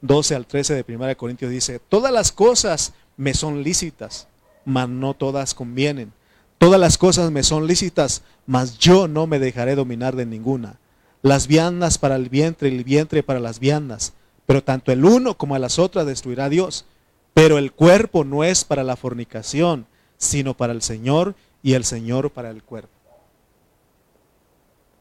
[0.00, 4.28] 12 al 13 de 1 Corintios dice, todas las cosas me son lícitas,
[4.64, 6.12] mas no todas convienen.
[6.58, 10.78] Todas las cosas me son lícitas, mas yo no me dejaré dominar de ninguna.
[11.22, 14.14] Las viandas para el vientre y el vientre para las viandas,
[14.46, 16.86] pero tanto el uno como a las otras destruirá Dios.
[17.34, 22.30] Pero el cuerpo no es para la fornicación, sino para el Señor y el Señor
[22.30, 22.90] para el cuerpo.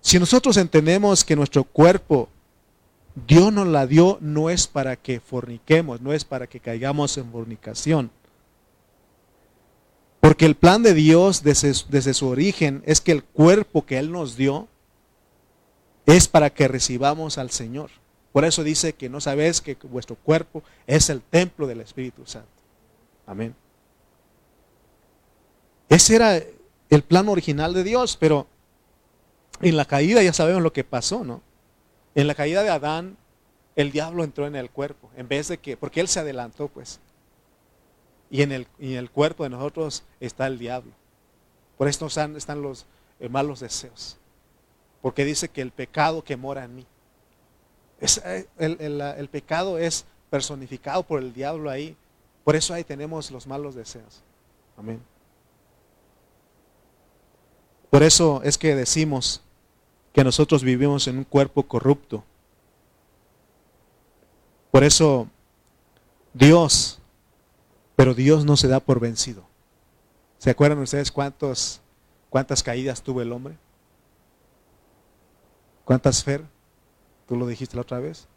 [0.01, 2.29] Si nosotros entendemos que nuestro cuerpo
[3.27, 7.31] Dios nos la dio no es para que forniquemos, no es para que caigamos en
[7.31, 8.11] fornicación.
[10.25, 14.35] Porque el plan de Dios desde, su origen es que el cuerpo que Él nos
[14.35, 14.67] dio
[16.07, 17.91] es para que recibamos al Señor.
[18.31, 22.49] Por eso dice que no sabéis que vuestro cuerpo es el templo del Espíritu Santo.
[23.27, 23.53] Amén.
[25.89, 26.41] Ese era
[26.89, 28.47] el plan original de Dios, pero
[29.61, 31.43] en la caída ya sabemos lo que pasó, ¿no?
[32.15, 33.15] En la caída de Adán,
[33.75, 36.99] el diablo entró en el cuerpo, en vez de que, porque él se adelantó, pues.
[38.29, 40.91] Y en el, el cuerpo de nosotros está el diablo.
[41.77, 42.85] Por esto están los
[43.19, 44.17] eh, malos deseos.
[45.01, 46.85] Porque dice que el pecado que mora en mí.
[48.01, 51.95] Eh, el, pecado es personificado por el diablo ahí.
[52.43, 54.21] Por eso ahí tenemos los malos deseos.
[54.77, 55.01] Amén.
[57.89, 59.41] Por eso es que decimos
[60.11, 62.23] que nosotros vivimos en un cuerpo corrupto.
[64.71, 65.27] Por eso
[66.33, 66.99] Dios,
[67.95, 69.43] pero Dios no se da por vencido.
[70.37, 71.81] ¿Se acuerdan ustedes cuántos,
[72.29, 73.57] cuántas caídas tuvo el hombre?
[75.85, 76.43] ¿Cuántas Fer?
[77.27, 78.27] ¿Tú lo dijiste la otra vez?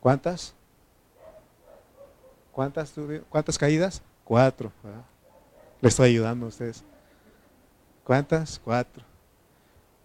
[0.00, 0.54] ¿Cuántas?
[2.52, 2.92] ¿Cuántas,
[3.28, 4.02] cuántas caídas?
[4.24, 4.72] Cuatro.
[5.80, 6.82] Le estoy ayudando a ustedes.
[8.04, 8.60] ¿Cuántas?
[8.64, 9.04] Cuatro.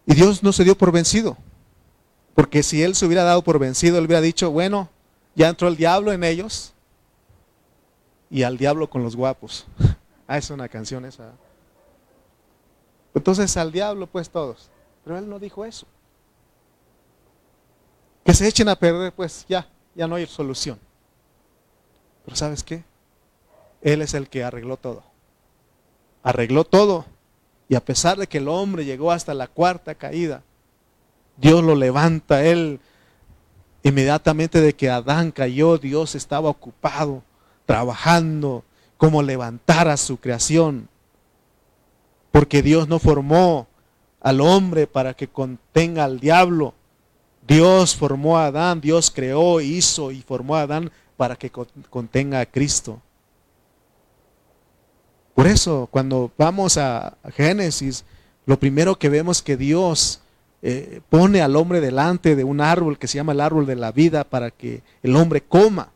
[0.06, 1.36] Y Dios no se dio por vencido.
[2.34, 4.88] Porque si Él se hubiera dado por vencido, Él hubiera dicho, bueno,
[5.34, 6.73] ya entró el diablo en ellos
[8.34, 9.64] y al diablo con los guapos.
[10.26, 11.30] ah, es una canción esa.
[13.14, 14.70] Entonces al diablo pues todos.
[15.04, 15.86] Pero Él no dijo eso.
[18.24, 20.80] Que se echen a perder, pues ya, ya no hay solución.
[22.24, 22.82] Pero ¿sabes qué?
[23.82, 25.04] Él es el que arregló todo.
[26.24, 27.04] Arregló todo
[27.68, 30.42] y a pesar de que el hombre llegó hasta la cuarta caída,
[31.36, 32.44] Dios lo levanta.
[32.44, 32.80] Él,
[33.84, 37.22] inmediatamente de que Adán cayó, Dios estaba ocupado,
[37.66, 38.64] trabajando,
[38.96, 40.88] como levantar a su creación.
[42.30, 43.68] Porque Dios no formó
[44.20, 46.74] al hombre para que contenga al diablo.
[47.46, 52.46] Dios formó a Adán, Dios creó, hizo y formó a Adán para que contenga a
[52.46, 53.00] Cristo.
[55.34, 58.04] Por eso, cuando vamos a Génesis,
[58.46, 60.20] lo primero que vemos que Dios
[60.66, 63.92] eh, pone al hombre delante de un árbol que se llama el árbol de la
[63.92, 65.90] vida para que el hombre coma.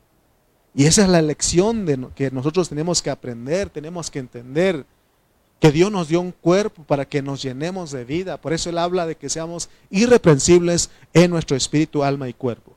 [0.78, 4.86] Y esa es la lección que nosotros tenemos que aprender, tenemos que entender
[5.58, 8.40] que Dios nos dio un cuerpo para que nos llenemos de vida.
[8.40, 12.76] Por eso Él habla de que seamos irreprensibles en nuestro espíritu, alma y cuerpo.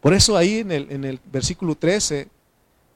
[0.00, 2.26] Por eso ahí en el, versículo 13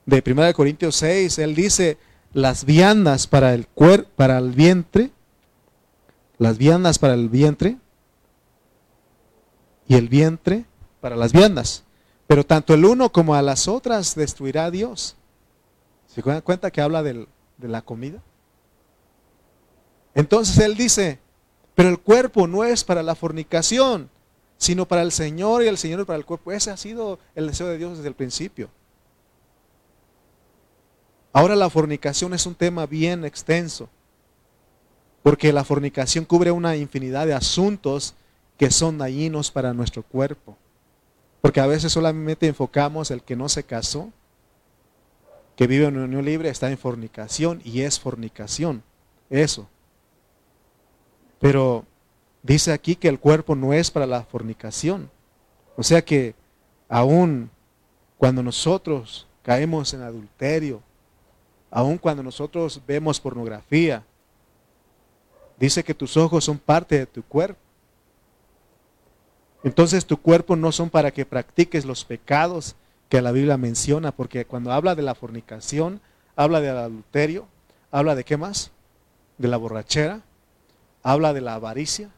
[0.07, 1.99] de 1 Corintios 6, Él dice,
[2.33, 3.69] las viandas para el,
[4.17, 5.13] para el vientre,
[6.37, 7.77] las viandas para el vientre
[9.87, 10.65] y el vientre
[11.01, 11.85] para las viandas.
[12.33, 15.17] Pero tanto el uno como a las otras destruirá Dios.
[16.07, 17.27] ¿Se dan cuenta que habla de
[17.59, 18.23] la comida?
[20.15, 21.19] Entonces él dice,
[21.75, 24.09] pero el cuerpo no es para la fornicación,
[24.57, 26.53] sino para el Señor y el Señor para el cuerpo.
[26.53, 28.71] Ese ha sido el deseo de Dios desde el principio.
[31.35, 33.91] Ahora la fornicación es un tema bien extenso,
[35.23, 38.15] porque la fornicación cubre una infinidad de asuntos
[38.57, 40.57] que son dañinos para nuestro cuerpo.
[41.43, 44.11] Porque a veces solamente enfocamos el que no se casó,
[45.57, 48.83] que vive en unión libre, está en fornicación y es fornicación.
[49.29, 49.69] Eso.
[51.41, 51.85] Pero
[52.43, 55.11] dice aquí que el cuerpo no es para la fornicación.
[55.77, 56.37] O sea que
[56.89, 57.51] aún
[58.19, 60.81] cuando nosotros caemos en adulterio,
[61.73, 64.05] aun cuando nosotros vemos pornografía,
[65.59, 67.62] dice que tus ojos son parte de tu cuerpo.
[69.65, 72.75] Entonces tu cuerpo no son para que practiques los pecados
[73.09, 76.01] que la Biblia menciona, porque cuando habla de la fornicación,
[76.35, 77.47] habla del adulterio,
[77.91, 78.71] habla de qué más?
[79.39, 80.23] De la borrachera,
[81.03, 82.11] habla de la avaricia.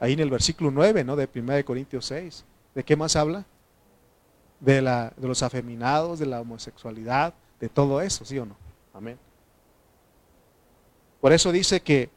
[0.00, 1.16] Ahí en el versículo 9, ¿no?
[1.16, 2.44] De 1 Corintios 6.
[2.74, 3.44] ¿De qué más habla?
[4.60, 4.80] De,
[5.20, 8.56] los afeminados, de la homosexualidad, de todo eso, ¿sí o no?
[8.94, 9.18] Amén.
[11.20, 12.10] Por eso dice que,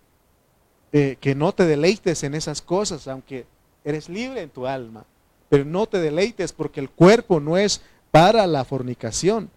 [0.92, 3.46] eh, que no te deleites en esas cosas, aunque
[3.84, 5.06] eres libre en tu alma,
[5.50, 9.50] pero no te deleites porque el cuerpo no es para la fornicación.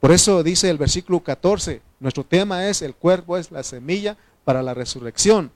[0.00, 4.62] Por eso dice el versículo 14, nuestro tema es el cuerpo es la semilla para
[4.62, 5.50] la resurrección.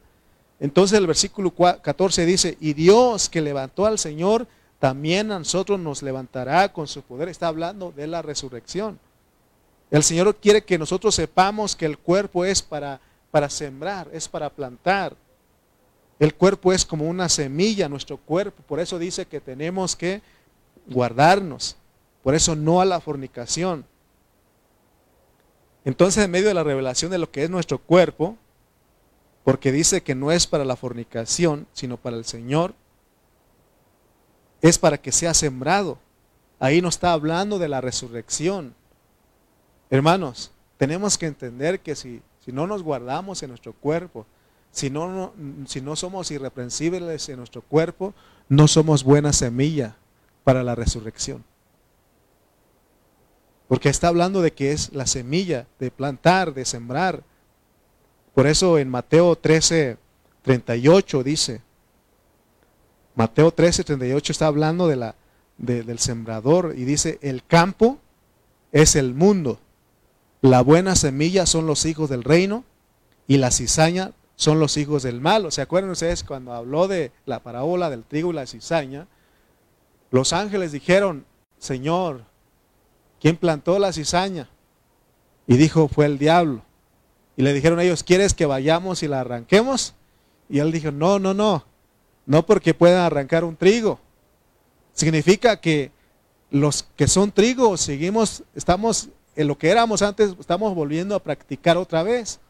[0.59, 4.47] Entonces el versículo 14 dice, y Dios que levantó al Señor,
[4.79, 7.29] también a nosotros nos levantará con su poder.
[7.29, 8.99] Está hablando de la resurrección.
[9.93, 13.01] El Señor quiere que nosotros sepamos que el cuerpo es para,
[13.31, 15.15] para sembrar, es para plantar.
[16.23, 18.63] El cuerpo es como una semilla, nuestro cuerpo.
[18.63, 20.23] Por eso dice que tenemos que
[20.87, 21.75] guardarnos.
[22.23, 23.85] Por eso no a la fornicación.
[25.85, 28.37] Entonces, en medio de la revelación de lo que es nuestro cuerpo,
[29.43, 32.73] porque dice que no es para la fornicación, sino para el Señor,
[34.61, 35.99] es para que sea sembrado.
[36.61, 38.77] Ahí no está hablando de la resurrección.
[39.91, 44.25] Hermanos, tenemos que entender que si, si no nos guardamos en nuestro cuerpo,
[44.73, 45.33] si no,
[45.67, 48.15] si no somos irreprensibles en nuestro cuerpo,
[48.49, 49.97] no somos buena semilla
[50.43, 51.45] para la resurrección.
[53.69, 57.23] Porque está hablando de que es la semilla de plantar, de sembrar.
[58.35, 59.97] Por eso en Mateo 13,
[60.43, 61.63] 38 dice,
[63.15, 65.15] Mateo 13, 38 está hablando de la,
[65.59, 67.99] del sembrador y dice, el campo
[68.73, 69.61] es el mundo
[70.43, 72.65] la buena semilla son los hijos del reino
[73.29, 74.11] y la cizaña
[74.43, 75.53] son los hijos del mal.
[75.53, 79.07] ¿Se acuerdan ustedes cuando habló de la parábola del trigo y la cizaña?
[80.11, 81.25] Los ángeles dijeron,
[81.59, 82.25] Señor,
[83.21, 84.51] ¿quién plantó la cizaña?
[85.47, 86.63] Y dijo, fue el diablo.
[87.37, 89.95] Y le dijeron ellos, ¿quieres que vayamos y la arranquemos?
[90.49, 91.65] Y él dijo, no, no, no,
[92.27, 94.01] no porque puedan arrancar un trigo.
[94.93, 95.93] Significa que
[96.51, 101.77] los que son trigo seguimos, estamos en lo que éramos antes, estamos volviendo a practicar
[101.77, 102.41] otra vez.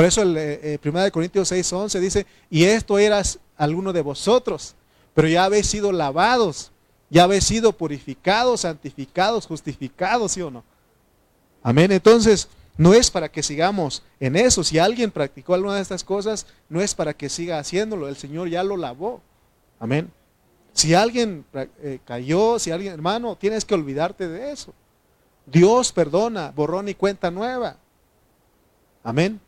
[0.00, 4.00] Por eso el eh, 1 eh, Corintios 6, 11 dice, y esto eras alguno de
[4.00, 4.74] vosotros,
[5.12, 6.72] pero ya habéis sido lavados,
[7.10, 10.64] ya habéis sido purificados, santificados, justificados, ¿sí o no?
[11.62, 11.92] Amén.
[11.92, 12.48] Entonces,
[12.78, 14.64] no es para que sigamos en eso.
[14.64, 18.08] Si alguien practicó alguna de estas cosas, no es para que siga haciéndolo.
[18.08, 19.20] El Señor ya lo lavó.
[19.78, 20.10] Amén.
[20.72, 24.72] Si alguien eh, cayó, si alguien, hermano, tienes que olvidarte de eso.
[25.44, 27.76] Dios perdona, borrón y cuenta nueva.
[29.04, 29.38] Amén.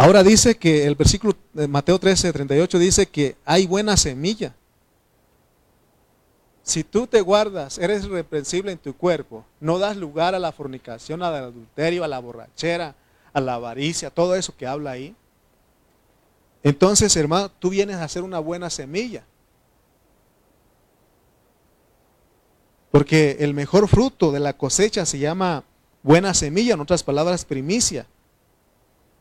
[0.00, 4.54] Ahora dice que el versículo de Mateo 13, 38 dice que hay buena semilla.
[6.62, 11.20] Si tú te guardas, eres irreprensible en tu cuerpo, no das lugar a la fornicación,
[11.20, 12.94] al adulterio, a la borrachera,
[13.32, 15.16] a la avaricia, todo eso que habla ahí.
[16.62, 19.24] Entonces, hermano, tú vienes a hacer una buena semilla.
[22.92, 25.64] Porque el mejor fruto de la cosecha se llama
[26.04, 28.06] buena semilla, en otras palabras, primicia.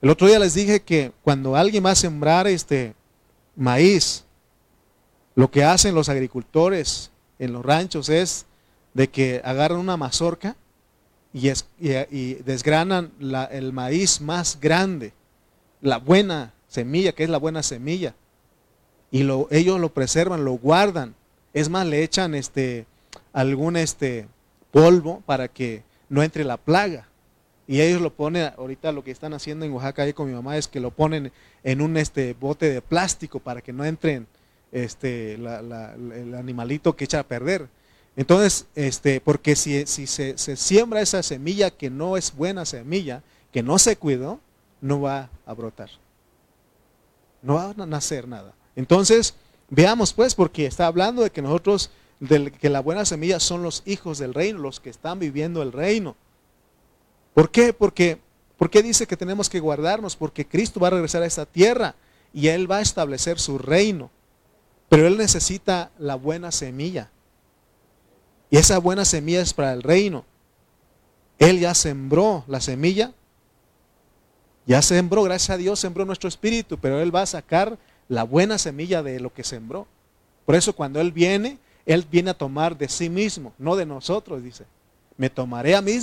[0.02, 2.94] El otro día les dije que cuando alguien va a sembrar este
[3.56, 4.26] maíz,
[5.34, 8.46] lo que hacen los agricultores en los ranchos es
[8.94, 10.56] de que agarran una mazorca
[11.34, 13.12] y, desgranan
[13.52, 15.14] el maíz más grande,
[15.82, 18.16] la buena semilla, que es la buena semilla,
[19.12, 19.22] y
[19.52, 21.16] ellos lo preservan, lo guardan.
[21.54, 22.86] Es más, le echan este,
[23.34, 24.28] algún este
[24.72, 27.08] polvo para que no entre la plaga.
[27.68, 30.58] Y ellos lo ponen, ahorita lo que están haciendo en Oaxaca ahí con mi mamá
[30.58, 34.26] es que lo ponen en un este bote de plástico para que no entren
[34.72, 37.68] este el animalito que echa a perder.
[38.16, 43.62] Entonces, este, porque si, si se, siembra esa semilla que no es buena semilla, que
[43.62, 44.40] no se cuidó,
[44.82, 45.92] no va a brotar.
[47.44, 48.54] No va a nacer nada.
[48.76, 49.36] Entonces,
[49.70, 53.84] veamos pues, porque está hablando de que nosotros de que la buena semilla son los
[53.86, 56.16] hijos del reino, los que están viviendo el reino.
[57.38, 57.72] ¿Por qué?
[57.72, 58.18] Porque,
[58.72, 60.16] qué dice que tenemos que guardarnos?
[60.16, 61.94] Porque Cristo va a regresar a esta tierra
[62.34, 64.10] y Él va a establecer su reino.
[64.90, 67.12] Pero él necesita la buena semilla.
[68.50, 70.26] Y esa buena semilla es para el reino.
[71.38, 73.14] Él ya sembró la semilla.
[74.66, 77.78] Ya sembró, gracias a Dios, sembró nuestro espíritu, pero Él va a sacar
[78.08, 79.86] la buena semilla de lo que sembró.
[80.44, 84.42] Por eso cuando Él viene, Él viene a tomar de sí mismo, no de nosotros,
[84.42, 84.66] dice.
[85.18, 85.98] Me tomaré a mí,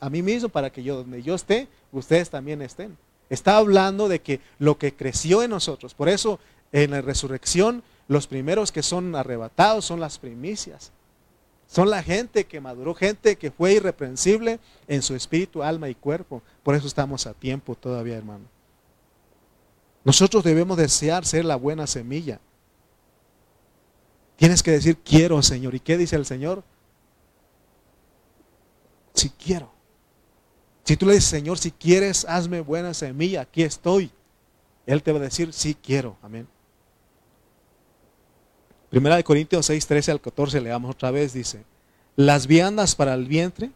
[0.00, 2.96] a mí mismo para que yo, donde yo esté, ustedes también estén.
[3.28, 5.94] Está hablando de que lo que creció en nosotros.
[5.94, 6.38] Por eso
[6.72, 10.92] en la resurrección los primeros que son arrebatados son las primicias.
[11.66, 16.42] Son la gente que maduró, gente que fue irreprensible en su espíritu, alma y cuerpo.
[16.62, 18.44] Por eso estamos a tiempo todavía, hermano.
[20.04, 22.38] Nosotros debemos desear ser la buena semilla.
[24.36, 25.74] Tienes que decir, quiero, Señor.
[25.74, 26.62] ¿Y qué dice el Señor?
[29.14, 29.70] Si quiero.
[30.84, 34.10] Si tú le dices, Señor, si quieres, hazme buena semilla, aquí estoy.
[34.86, 36.16] Él te va a decir, sí quiero.
[36.22, 36.46] Amén.
[38.90, 41.64] Primera de Corintios 6, 13 al 14, leamos otra vez, dice,
[42.16, 43.70] las viandas para el vientre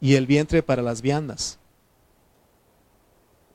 [0.00, 1.58] y el vientre para las viandas.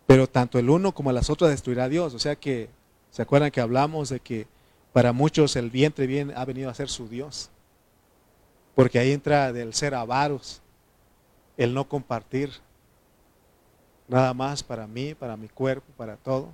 [0.06, 2.14] Pero tanto el uno como las otras destruirá Dios.
[2.14, 2.70] O sea que,
[3.12, 4.48] ¿se acuerdan que hablamos de que
[4.94, 7.50] para muchos el vientre bien ha venido a ser su Dios?
[8.74, 10.62] Porque ahí entra del ser avaros,
[11.58, 12.52] el no compartir
[14.08, 16.54] nada más para mí, para mi cuerpo, para todo.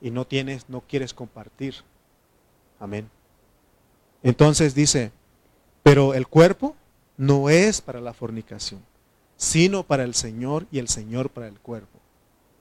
[0.00, 1.74] Y no tienes, no quieres compartir.
[2.78, 3.08] Amén.
[4.22, 5.12] Entonces dice,
[5.82, 6.76] pero el cuerpo
[7.16, 8.80] no es para la fornicación,
[9.36, 11.98] sino para el Señor y el Señor para el cuerpo.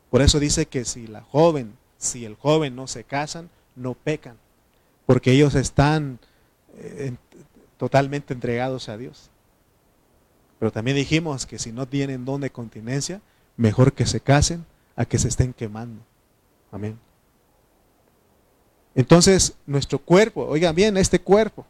[0.09, 4.37] Por eso dice que si la joven, si el joven no se casan, no pecan,
[5.05, 6.19] porque ellos están
[6.77, 7.13] eh,
[7.77, 9.29] totalmente entregados a Dios.
[10.59, 13.21] Pero también dijimos que si no tienen don de continencia,
[13.55, 16.01] mejor que se casen a que se estén quemando.
[16.71, 16.97] Amén.
[18.95, 21.65] Entonces, nuestro cuerpo, oigan bien, este cuerpo,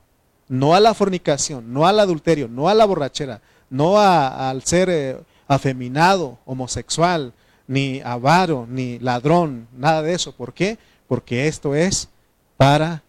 [0.47, 5.17] no a la fornicación, no al adulterio, no a la borrachera, no al ser eh,
[5.47, 7.33] afeminado, homosexual,
[7.67, 10.33] ni avaro, ni ladrón, nada de eso.
[10.33, 10.79] ¿Por qué?
[11.07, 12.07] Porque esto es
[12.55, 13.03] para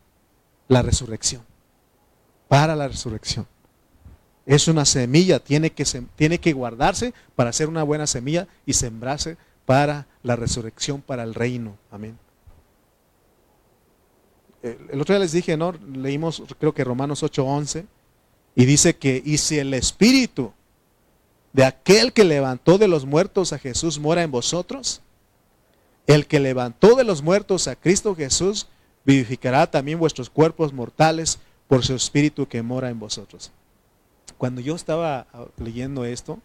[0.67, 1.43] la resurrección.
[2.49, 3.47] Para la resurrección.
[4.49, 5.85] Es una semilla, tiene que,
[6.17, 11.35] tiene que guardarse para ser una buena semilla y sembrarse para la resurrección, para el
[11.35, 11.77] reino.
[11.93, 12.19] Amén
[14.63, 15.73] el otro día les dije, ¿no?
[15.73, 17.87] Leímos creo que Romanos 8:11
[18.55, 20.53] y dice que y si el espíritu
[21.53, 25.01] de aquel que levantó de los muertos a Jesús mora en vosotros,
[26.07, 28.67] el que levantó de los muertos a Cristo Jesús
[29.05, 31.39] vivificará también vuestros cuerpos mortales
[31.69, 33.53] por su espíritu que mora en vosotros.
[34.39, 36.39] Cuando yo estaba ah, leyendo esto,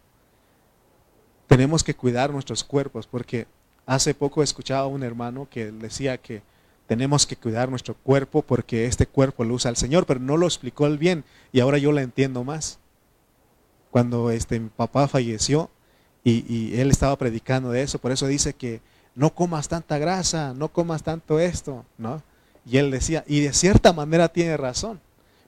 [1.48, 3.48] tenemos que cuidar nuestros cuerpos porque
[3.86, 6.42] hace poco escuchaba a un hermano que decía que
[6.88, 10.48] tenemos que cuidar nuestro cuerpo porque este cuerpo lo usa el Señor, pero no lo
[10.48, 12.80] explicó él bien y ahora yo la entiendo más.
[13.92, 15.70] Cuando este, mi papá falleció
[16.24, 18.82] y, él estaba predicando de eso, por eso dice que
[19.14, 22.24] no comas tanta grasa, no comas tanto esto, ¿no?
[22.66, 25.00] Y él decía, y de cierta manera tiene razón,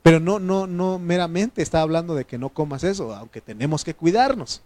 [0.05, 3.95] pero no, no, no meramente está hablando de que no comas eso, aunque tenemos que
[3.95, 4.61] cuidarnos,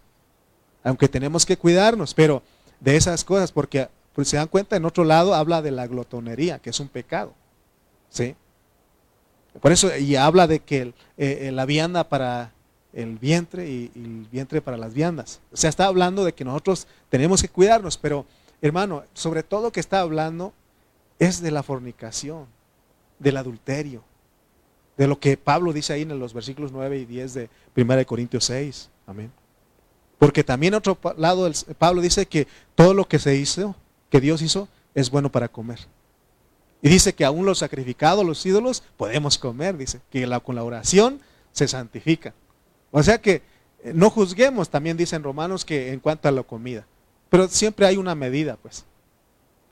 [0.84, 2.42] aunque tenemos que cuidarnos, pero
[2.78, 6.58] de esas cosas, porque pues se dan cuenta, en otro lado habla de la glotonería,
[6.58, 7.32] que es un pecado.
[8.10, 8.36] ¿Sí?
[9.62, 12.52] Por eso, y habla de que eh, eh, la vianda para
[12.92, 15.40] el vientre y, el vientre para las viandas.
[15.52, 18.26] O sea, está hablando de que nosotros tenemos que cuidarnos, pero
[18.60, 20.52] hermano, sobre todo que está hablando
[21.18, 22.44] es de la fornicación,
[23.18, 24.04] del adulterio,
[25.00, 28.44] de lo que Pablo dice ahí en los versículos 9 y 10 de 1 Corintios
[28.44, 28.90] 6.
[29.06, 29.32] Amén.
[30.18, 33.74] Porque también otro lado Pablo dice que todo lo que se hizo
[34.10, 35.78] que Dios hizo es bueno para comer.
[36.82, 40.64] Y dice que aún los sacrificados, los ídolos, podemos comer, dice, que la, con la
[40.64, 41.18] oración
[41.50, 42.34] se santifica.
[42.90, 43.40] O sea que
[43.82, 46.84] eh, no juzguemos, también dicen Romanos, que en cuanto a la comida.
[47.30, 48.84] Pero siempre hay una medida, pues.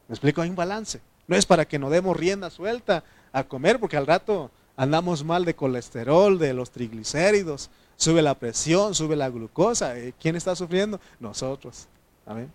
[0.09, 1.03] Me explico, hay un balance.
[1.27, 5.45] No es para que nos demos rienda suelta a comer, porque al rato andamos mal
[5.45, 9.99] de colesterol, de los triglicéridos, sube la presión, sube la glucosa.
[9.99, 11.01] Eh, ¿Quién está sufriendo?
[11.19, 11.89] Nosotros.
[12.25, 12.51] Amén.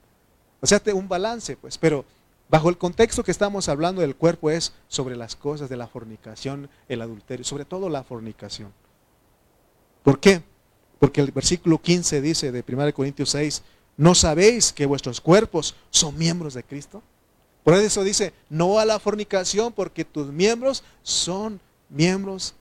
[0.62, 2.06] O sea, un balance, pues, pero
[2.48, 6.70] bajo el contexto que estamos hablando del cuerpo es sobre las cosas de la fornicación,
[6.88, 8.72] el adulterio, sobre todo la fornicación.
[10.02, 10.42] ¿Por qué?
[11.00, 13.64] Porque el versículo 15 dice de 1 Corintios 6,
[13.98, 17.04] ¿no sabéis que vuestros cuerpos son miembros de Cristo?
[17.66, 21.60] Por eso dice, no a la fornicación, porque tus miembros son
[21.94, 22.56] miembros,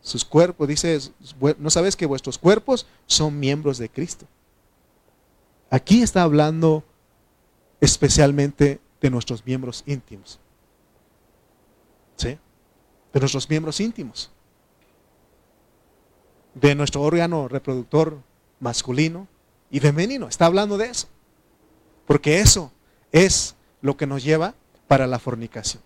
[0.00, 0.98] sus cuerpos, dice,
[1.58, 4.26] no sabéis que vuestros cuerpos son miembros de Cristo.
[5.70, 6.84] Aquí está hablando
[7.80, 10.38] especialmente de nuestros miembros íntimos.
[12.16, 12.38] ¿Sí?
[13.12, 14.30] de nuestros miembros íntimos,
[16.54, 18.18] de nuestro órgano reproductor
[18.60, 19.28] masculino
[19.70, 20.28] y femenino.
[20.28, 21.08] Está hablando de eso.
[22.06, 22.72] Porque eso
[23.10, 24.54] es lo que nos lleva
[24.88, 25.82] para la fornicación.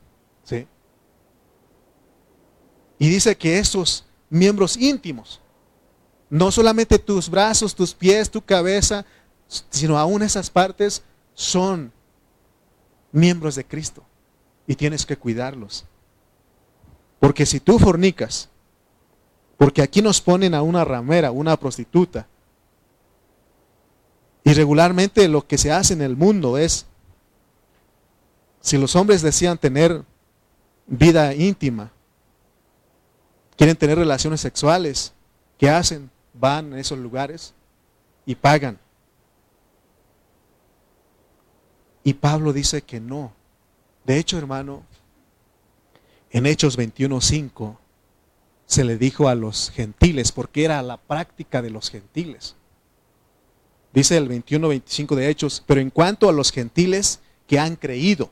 [2.99, 5.41] Y dice que esos miembros íntimos,
[6.31, 9.05] no solamente tus brazos, tus pies, tu cabeza,
[9.71, 11.03] sino aún esas partes
[11.35, 11.93] son
[13.13, 14.03] miembros de Cristo
[14.67, 15.85] y tienes que cuidarlos.
[17.21, 18.49] Porque si tú fornicas,
[19.57, 22.27] porque aquí nos ponen a una ramera, una prostituta,
[24.45, 26.87] y regularmente lo que se hace en el mundo es,
[28.61, 30.05] si los hombres desean tener
[30.87, 31.91] vida íntima,
[33.57, 35.13] quieren tener relaciones sexuales,
[35.59, 36.11] ¿qué hacen?
[36.35, 37.55] Van a esos lugares
[38.25, 38.79] y pagan.
[42.05, 43.33] Y Pablo dice que no.
[44.05, 44.85] De hecho, hermano,
[46.31, 47.77] en Hechos 21.5
[48.67, 52.57] se le dijo a los gentiles, porque era la práctica de los gentiles.
[53.93, 58.31] Dice el 21.25 de Hechos, pero en cuanto a los gentiles que han creído,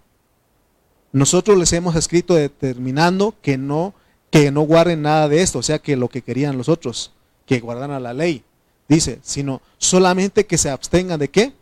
[1.12, 3.94] nosotros les hemos escrito determinando que no
[4.34, 7.12] que no guarden nada de esto, o sea que lo que querían los otros,
[7.46, 8.42] que guardaran la ley.
[8.88, 11.52] Dice, sino solamente que se abstengan de qué?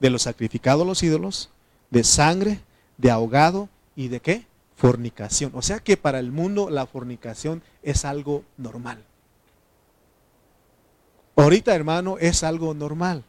[0.00, 1.50] De los sacrificados los ídolos,
[1.90, 2.60] de sangre,
[2.96, 4.46] de ahogado y de qué?
[4.74, 5.52] Fornicación.
[5.54, 9.04] O sea que para el mundo la fornicación es algo normal.
[11.36, 13.22] Ahorita, hermano, es algo normal.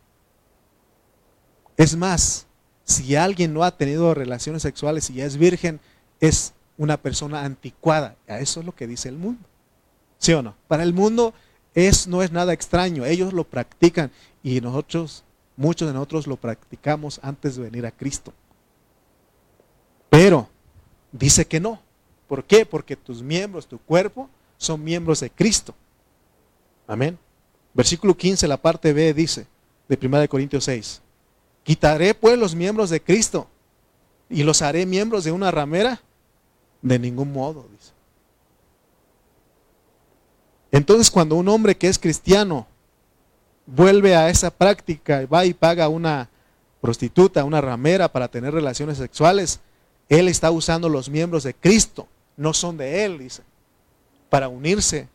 [1.76, 2.48] Es más,
[2.86, 5.82] si alguien no ha tenido relaciones sexuales y ya es virgen,
[6.22, 8.16] es una persona anticuada.
[8.26, 9.42] Eso es lo que dice el mundo.
[10.18, 10.56] ¿Sí o no?
[10.68, 11.34] Para el mundo
[11.76, 13.06] es, no es nada extraño.
[13.06, 14.10] Ellos lo practican
[14.42, 15.24] y nosotros,
[15.58, 18.34] muchos de nosotros lo practicamos antes de venir a Cristo.
[20.10, 20.48] Pero
[21.12, 21.82] dice que no.
[22.30, 22.66] ¿Por qué?
[22.66, 25.76] Porque tus miembros, tu cuerpo, son miembros de Cristo.
[26.88, 27.20] Amén.
[27.74, 29.46] Versículo 15, la parte B dice,
[29.90, 31.02] de 1 Corintios 6.
[31.64, 33.48] Quitaré pues los miembros de Cristo
[34.30, 36.02] y los haré miembros de una ramera.
[36.82, 37.92] De ningún modo, dice.
[40.72, 42.68] Entonces cuando un hombre que es cristiano
[43.66, 46.30] vuelve a esa práctica y va y paga una
[46.82, 49.60] prostituta, una ramera para tener relaciones sexuales,
[50.10, 52.08] él está usando los miembros de Cristo,
[52.38, 53.44] no son de él, dice,
[54.30, 55.08] para unirse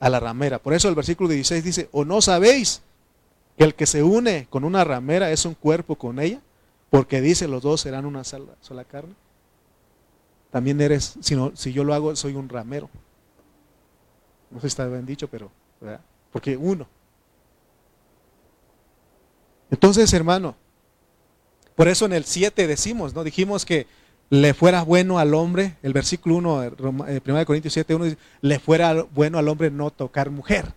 [0.00, 0.58] a la ramera.
[0.58, 2.82] Por eso el versículo 16 dice, o no sabéis
[3.56, 6.40] que el que se une con una ramera es un cuerpo con ella,
[6.90, 9.14] porque dice los dos serán una sola carne
[10.54, 12.88] también eres, si, si yo lo hago, soy un ramero.
[14.52, 15.50] No sé si está bien dicho, pero.
[16.30, 16.86] Porque uno.
[19.68, 20.54] Entonces, hermano,
[21.74, 23.24] por eso en el 7 decimos, ¿no?
[23.24, 23.88] Dijimos que
[24.30, 28.60] le fuera bueno al hombre, el versículo 1, 1 eh, Corintios 7, 1 dice, le
[28.60, 30.72] fuera bueno al hombre no tocar mujer.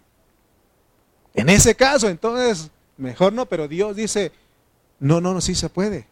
[1.35, 4.31] En ese caso, entonces, mejor no, pero Dios dice,
[4.99, 6.07] no, no, no, sí se puede.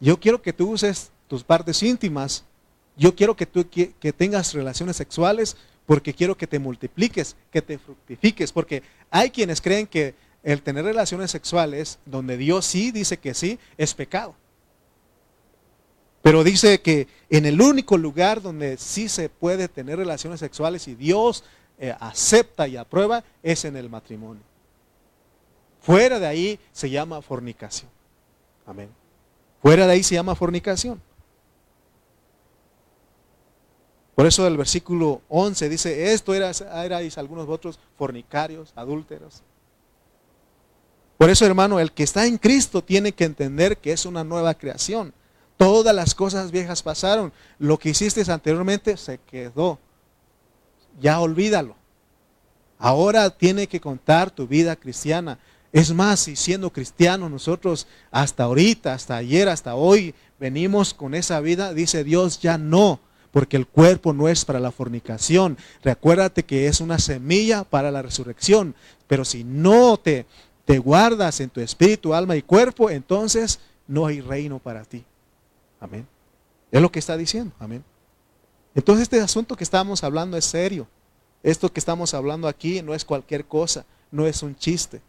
[0.00, 2.44] Yo quiero que tú uses tus partes íntimas
[2.96, 7.78] yo quiero que tú que, tengas relaciones sexuales porque quiero que te multipliques, que te
[7.78, 13.34] fructifiques, porque hay quienes creen que el tener relaciones sexuales, donde Dios sí dice que
[13.34, 14.34] sí, es pecado.
[16.22, 20.94] Pero dice que en el único lugar donde sí se puede tener relaciones sexuales y
[20.94, 21.42] Dios
[21.78, 24.42] eh, acepta y aprueba es en el matrimonio.
[25.80, 27.90] Fuera de ahí se llama fornicación.
[28.64, 28.88] Amén.
[29.60, 31.02] Fuera de ahí se llama fornicación.
[34.14, 39.42] Por eso el versículo 11 dice, esto erais, algunos otros fornicarios, adúlteros.
[41.16, 44.54] Por eso, hermano, el que está en Cristo tiene que entender que es una nueva
[44.54, 45.14] creación.
[45.56, 47.32] Todas las cosas viejas pasaron.
[47.58, 49.78] Lo que hiciste anteriormente se quedó.
[51.00, 51.76] Ya olvídalo.
[52.78, 55.38] Ahora tiene que contar tu vida cristiana.
[55.72, 61.40] Es más, si siendo cristianos nosotros hasta ahorita, hasta ayer, hasta hoy, venimos con esa
[61.40, 63.00] vida, dice Dios, ya no
[63.32, 65.58] porque el cuerpo no es para la fornicación.
[65.82, 68.74] Recuérdate que es una semilla para la resurrección,
[69.08, 70.26] pero si no te,
[70.64, 73.58] te guardas en tu espíritu, alma y cuerpo, entonces
[73.88, 75.04] no hay reino para ti.
[75.80, 76.06] Amén.
[76.70, 77.52] Es lo que está diciendo.
[77.58, 77.82] Amén.
[78.74, 80.86] Entonces este asunto que estamos hablando es serio.
[81.42, 85.00] Esto que estamos hablando aquí no es cualquier cosa, no es un chiste.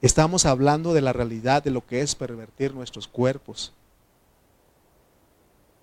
[0.00, 3.72] Estamos hablando de la realidad de lo que es pervertir nuestros cuerpos.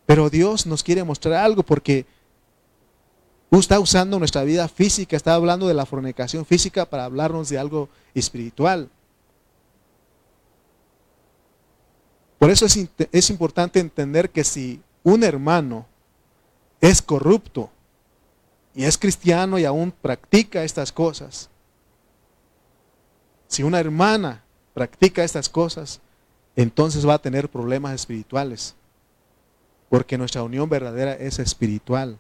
[0.10, 2.08] Pero Dios nos quiere mostrar algo porque
[3.52, 7.90] está usando nuestra vida física, está hablando de la fornicación física para hablarnos de algo
[8.16, 8.90] espiritual.
[12.40, 15.86] Por eso es, es importante entender que si un hermano
[16.82, 17.70] es corrupto
[18.74, 21.52] y es cristiano y aún practica estas cosas,
[23.48, 24.44] si una hermana
[24.74, 26.02] practica estas cosas,
[26.56, 28.74] entonces va a tener problemas espirituales,
[29.90, 32.20] porque nuestra unión verdadera es espiritual.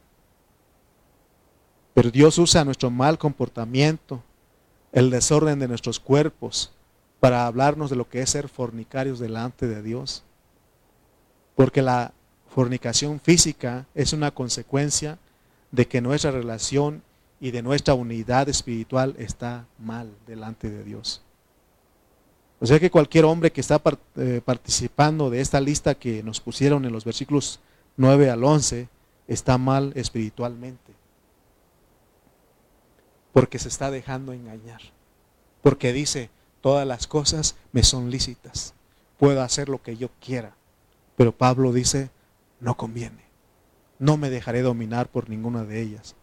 [1.94, 4.24] Pero Dios usa nuestro mal comportamiento,
[4.92, 6.72] el desorden de nuestros cuerpos,
[7.20, 10.24] para hablarnos de lo que es ser fornicarios delante de Dios.
[11.56, 12.14] Porque la
[12.48, 15.20] fornicación física es una consecuencia
[15.72, 17.04] de que nuestra relación
[17.40, 21.22] y de nuestra unidad espiritual está mal delante de Dios.
[22.62, 23.82] O sea que cualquier hombre que está
[24.18, 27.60] eh, participando de esta lista que nos pusieron en los versículos
[27.96, 28.90] 9 al 11
[29.28, 30.94] está mal espiritualmente.
[33.32, 34.82] Porque se está dejando engañar.
[35.62, 36.30] Porque dice,
[36.62, 38.74] todas las cosas me son lícitas.
[39.18, 40.56] Puedo hacer lo que yo quiera.
[41.16, 42.10] Pero Pablo dice,
[42.60, 43.24] no conviene.
[44.00, 46.16] No me dejaré dominar por ninguna de ellas.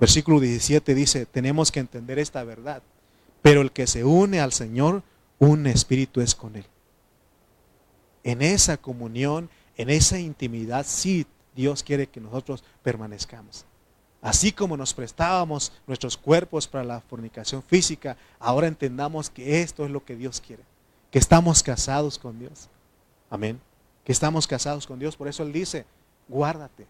[0.00, 2.82] Versículo 17 dice, tenemos que entender esta verdad.
[3.42, 5.02] Pero el que se une al Señor,
[5.38, 6.66] un espíritu es con Él.
[8.22, 13.64] En esa comunión, en esa intimidad, sí Dios quiere que nosotros permanezcamos.
[14.22, 19.90] Así como nos prestábamos nuestros cuerpos para la fornicación física, ahora entendamos que esto es
[19.90, 20.62] lo que Dios quiere,
[21.10, 22.70] que estamos casados con Dios.
[23.28, 23.60] Amén.
[24.02, 25.16] Que estamos casados con Dios.
[25.16, 25.84] Por eso Él dice,
[26.28, 26.86] guárdate.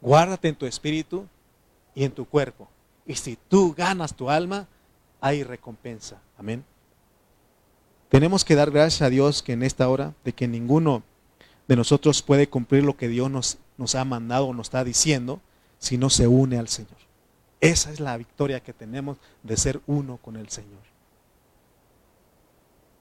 [0.00, 1.26] Guárdate en tu espíritu
[1.94, 2.68] y en tu cuerpo.
[3.06, 4.68] Y si tú ganas tu alma,
[5.20, 6.20] hay recompensa.
[6.36, 6.64] Amén.
[8.08, 11.02] Tenemos que dar gracias a Dios que en esta hora, de que ninguno
[11.66, 13.30] de nosotros puede cumplir lo que Dios
[13.76, 15.40] nos, ha mandado o nos está diciendo
[15.78, 16.96] si no se une al Señor.
[17.60, 20.82] Esa es la victoria que tenemos de ser uno con el Señor.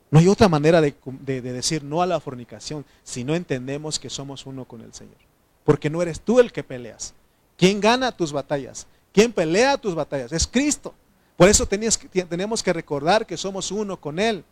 [0.09, 4.09] No hay otra manera de, de, decir no a la fornicación si no entendemos que
[4.09, 5.17] somos uno con el Señor.
[5.63, 7.13] Porque no eres tú el que peleas.
[7.57, 8.87] ¿Quién gana tus batallas?
[9.11, 10.31] ¿Quién pelea tus batallas?
[10.31, 10.93] Es Cristo.
[11.37, 14.43] Por eso tenemos que recordar que somos uno con Él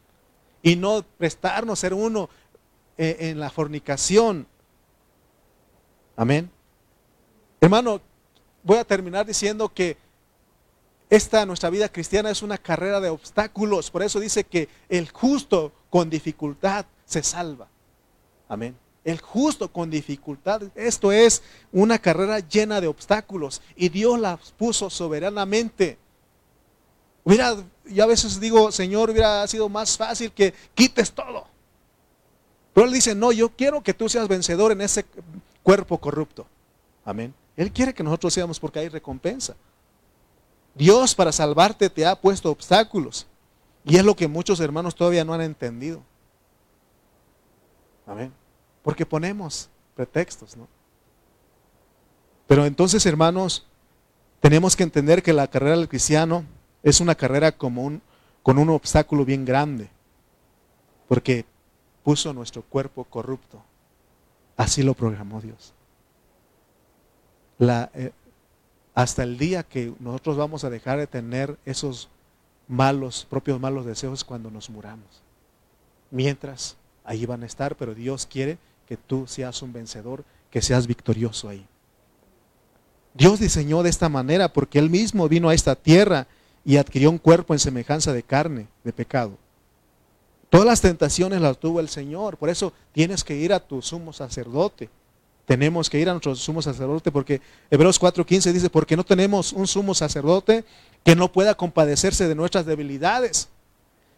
[0.63, 2.29] y no prestarnos ser uno
[2.97, 4.47] eh, en la fornicación.
[6.15, 6.49] Amén.
[7.59, 8.01] Hermano,
[8.63, 9.97] voy a terminar diciendo que
[11.09, 13.91] esta nuestra vida cristiana es una carrera de obstáculos.
[13.91, 17.67] Por eso dice que el justo con dificultad se salva.
[18.47, 18.77] Amén.
[19.03, 20.63] El justo con dificultad.
[20.75, 25.97] Esto es una carrera llena de obstáculos y Dios la puso soberanamente.
[27.23, 27.55] Hubiera,
[27.85, 31.45] yo a veces digo, Señor, hubiera sido más fácil que quites todo.
[32.73, 35.05] Pero Él dice, no, yo quiero que tú seas vencedor en ese
[35.61, 36.47] cuerpo corrupto.
[37.05, 37.33] Amén.
[37.57, 39.55] Él quiere que nosotros seamos porque hay recompensa.
[40.73, 43.27] Dios para salvarte te ha puesto obstáculos.
[43.83, 46.01] Y es lo que muchos hermanos todavía no han entendido.
[48.07, 48.31] Amén.
[48.83, 50.67] Porque ponemos pretextos, ¿no?
[52.47, 53.65] Pero entonces, hermanos,
[54.39, 56.45] tenemos que entender que la carrera del cristiano
[56.83, 58.01] es una carrera común
[58.43, 59.89] con un obstáculo bien grande,
[61.07, 61.45] porque
[62.03, 63.61] puso nuestro cuerpo corrupto.
[64.57, 65.73] Así lo programó Dios.
[67.57, 68.11] La, eh,
[68.93, 72.09] hasta el día que nosotros vamos a dejar de tener esos
[72.67, 75.21] malos, propios malos deseos cuando nos muramos.
[76.09, 78.57] Mientras, ahí van a estar, pero Dios quiere
[78.87, 81.65] que tú seas un vencedor, que seas victorioso ahí.
[83.13, 86.27] Dios diseñó de esta manera porque Él mismo vino a esta tierra
[86.63, 89.37] y adquirió un cuerpo en semejanza de carne, de pecado.
[90.49, 94.11] Todas las tentaciones las tuvo el Señor, por eso tienes que ir a tu sumo
[94.11, 94.89] sacerdote.
[95.45, 99.67] Tenemos que ir a nuestro sumo sacerdote porque Hebreos 4:15 dice, porque no tenemos un
[99.67, 100.63] sumo sacerdote
[101.03, 103.49] que no pueda compadecerse de nuestras debilidades,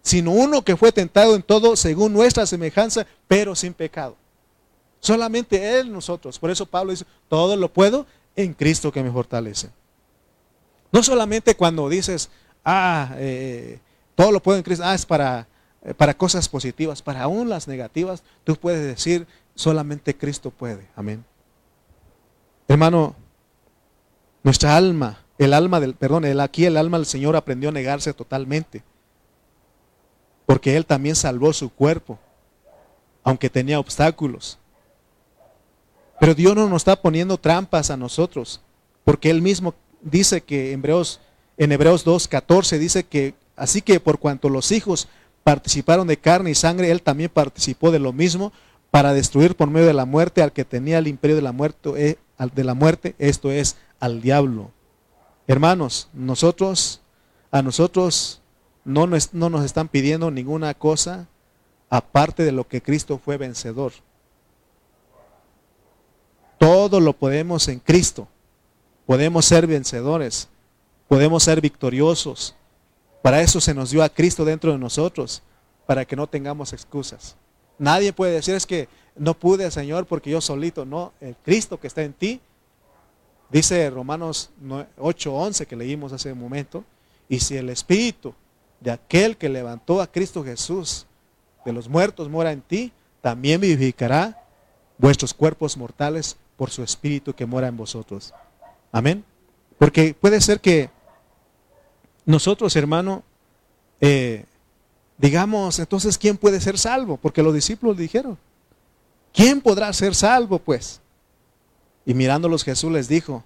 [0.01, 4.15] sino uno que fue tentado en todo según nuestra semejanza, pero sin pecado.
[4.99, 6.39] Solamente Él nosotros.
[6.39, 9.69] Por eso Pablo dice, todo lo puedo en Cristo que me fortalece.
[10.93, 12.29] No solamente cuando dices,
[12.63, 13.79] ah, eh,
[14.13, 15.47] todo lo puedo en Cristo, ah, es para,
[15.83, 19.25] eh, para cosas positivas, para aún las negativas, tú puedes decir,
[19.55, 20.87] solamente Cristo puede.
[20.95, 21.25] Amén.
[22.67, 23.15] Hermano,
[24.43, 28.13] nuestra alma, el alma del, perdón, el, aquí el alma del Señor aprendió a negarse
[28.13, 28.83] totalmente.
[30.45, 32.19] Porque Él también salvó su cuerpo,
[33.23, 34.59] aunque tenía obstáculos.
[36.19, 38.61] Pero Dios no nos está poniendo trampas a nosotros,
[39.03, 39.73] porque Él mismo
[40.03, 41.19] dice que en Hebreos,
[41.57, 45.07] en Hebreos 2.14 dice que así que por cuanto los hijos
[45.43, 48.53] participaron de carne y sangre, él también participó de lo mismo
[48.91, 51.89] para destruir por medio de la muerte al que tenía el imperio de la muerte,
[51.95, 52.17] eh,
[52.53, 54.71] de la muerte esto es al diablo.
[55.47, 57.01] Hermanos, nosotros,
[57.51, 58.41] a nosotros
[58.85, 61.27] no nos, no nos están pidiendo ninguna cosa
[61.89, 63.93] aparte de lo que Cristo fue vencedor.
[66.57, 68.27] Todo lo podemos en Cristo
[69.05, 70.47] Podemos ser vencedores,
[71.07, 72.55] podemos ser victoriosos.
[73.21, 75.41] Para eso se nos dio a Cristo dentro de nosotros,
[75.85, 77.35] para que no tengamos excusas.
[77.77, 80.85] Nadie puede decir es que no pude, Señor, porque yo solito.
[80.85, 82.41] No, el Cristo que está en ti,
[83.49, 84.51] dice Romanos
[84.97, 86.83] 8:11 que leímos hace un momento,
[87.27, 88.33] y si el Espíritu
[88.79, 91.05] de aquel que levantó a Cristo Jesús
[91.65, 92.91] de los muertos mora en ti,
[93.21, 94.43] también vivificará
[94.97, 98.33] vuestros cuerpos mortales por su Espíritu que mora en vosotros.
[98.93, 99.25] Amén.
[99.79, 100.89] Porque puede ser que
[102.25, 103.23] nosotros, hermano,
[103.99, 104.45] eh,
[105.17, 107.17] digamos, entonces, ¿quién puede ser salvo?
[107.17, 108.37] Porque los discípulos dijeron,
[109.33, 111.01] ¿quién podrá ser salvo, pues?
[112.05, 113.43] Y mirándolos Jesús les dijo,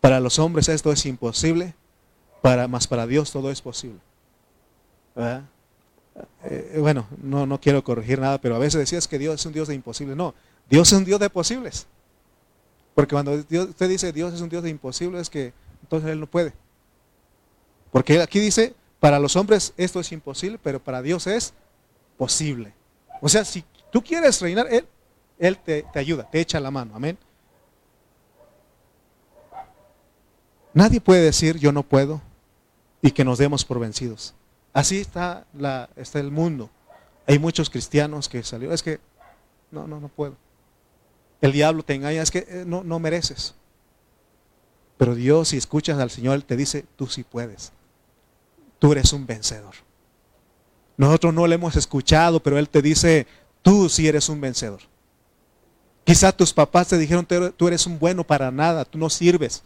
[0.00, 1.74] para los hombres esto es imposible,
[2.42, 3.98] para, más para Dios todo es posible.
[6.44, 9.54] Eh, bueno, no, no quiero corregir nada, pero a veces decías que Dios es un
[9.54, 10.14] Dios de imposible.
[10.14, 10.34] No,
[10.68, 11.86] Dios es un Dios de posibles.
[12.94, 16.26] Porque cuando usted dice Dios es un Dios de imposible, es que entonces Él no
[16.26, 16.52] puede.
[17.92, 21.54] Porque aquí dice, para los hombres esto es imposible, pero para Dios es
[22.16, 22.74] posible.
[23.20, 24.86] O sea, si tú quieres reinar, Él,
[25.38, 26.94] Él te, te ayuda, te echa la mano.
[26.94, 27.18] Amén.
[30.72, 32.20] Nadie puede decir yo no puedo
[33.02, 34.34] y que nos demos por vencidos.
[34.72, 36.70] Así está, la, está el mundo.
[37.26, 39.00] Hay muchos cristianos que salieron, es que
[39.70, 40.36] no, no, no puedo.
[41.40, 43.54] El diablo te engaña, es que eh, no, no mereces.
[44.96, 47.72] Pero Dios, si escuchas al Señor, te dice, tú sí puedes.
[48.78, 49.74] Tú eres un vencedor.
[50.96, 53.26] Nosotros no le hemos escuchado, pero Él te dice,
[53.62, 54.80] tú sí eres un vencedor.
[56.04, 57.26] Quizá tus papás te dijeron,
[57.56, 59.62] tú eres un bueno para nada, tú no sirves.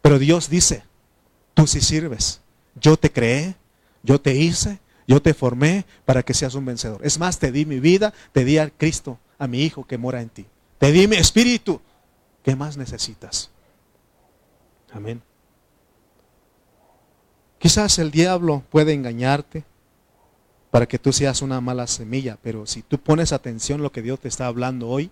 [0.00, 0.84] Pero Dios dice,
[1.52, 2.40] tú sí sirves.
[2.74, 3.56] Yo te creé,
[4.02, 7.00] yo te hice, yo te formé para que seas un vencedor.
[7.04, 10.22] Es más, te di mi vida, te di a Cristo, a mi Hijo que mora
[10.22, 10.46] en ti.
[10.80, 11.78] Te di mi espíritu.
[12.42, 13.50] ¿Qué más necesitas?
[14.90, 15.22] Amén.
[17.58, 19.62] Quizás el diablo puede engañarte
[20.70, 24.00] para que tú seas una mala semilla, pero si tú pones atención a lo que
[24.00, 25.10] Dios te está hablando hoy,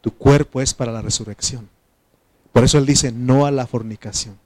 [0.00, 1.68] tu cuerpo es para la resurrección.
[2.52, 4.36] Por eso Él dice no a la fornicación.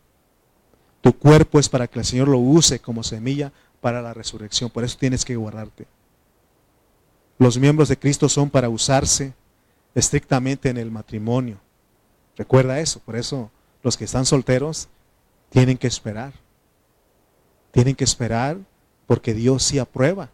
[1.00, 4.68] Tu cuerpo es para que el Señor lo use como semilla para la resurrección.
[4.68, 5.86] Por eso tienes que guardarte.
[7.38, 9.32] Los miembros de Cristo son para usarse
[9.95, 11.59] estrictamente en el matrimonio.
[12.36, 13.01] Recuerda eso.
[13.01, 13.51] Por eso
[13.82, 14.88] los que están solteros
[15.51, 16.32] tienen que esperar.
[17.70, 18.59] Tienen que esperar
[19.07, 20.30] porque Dios sí aprueba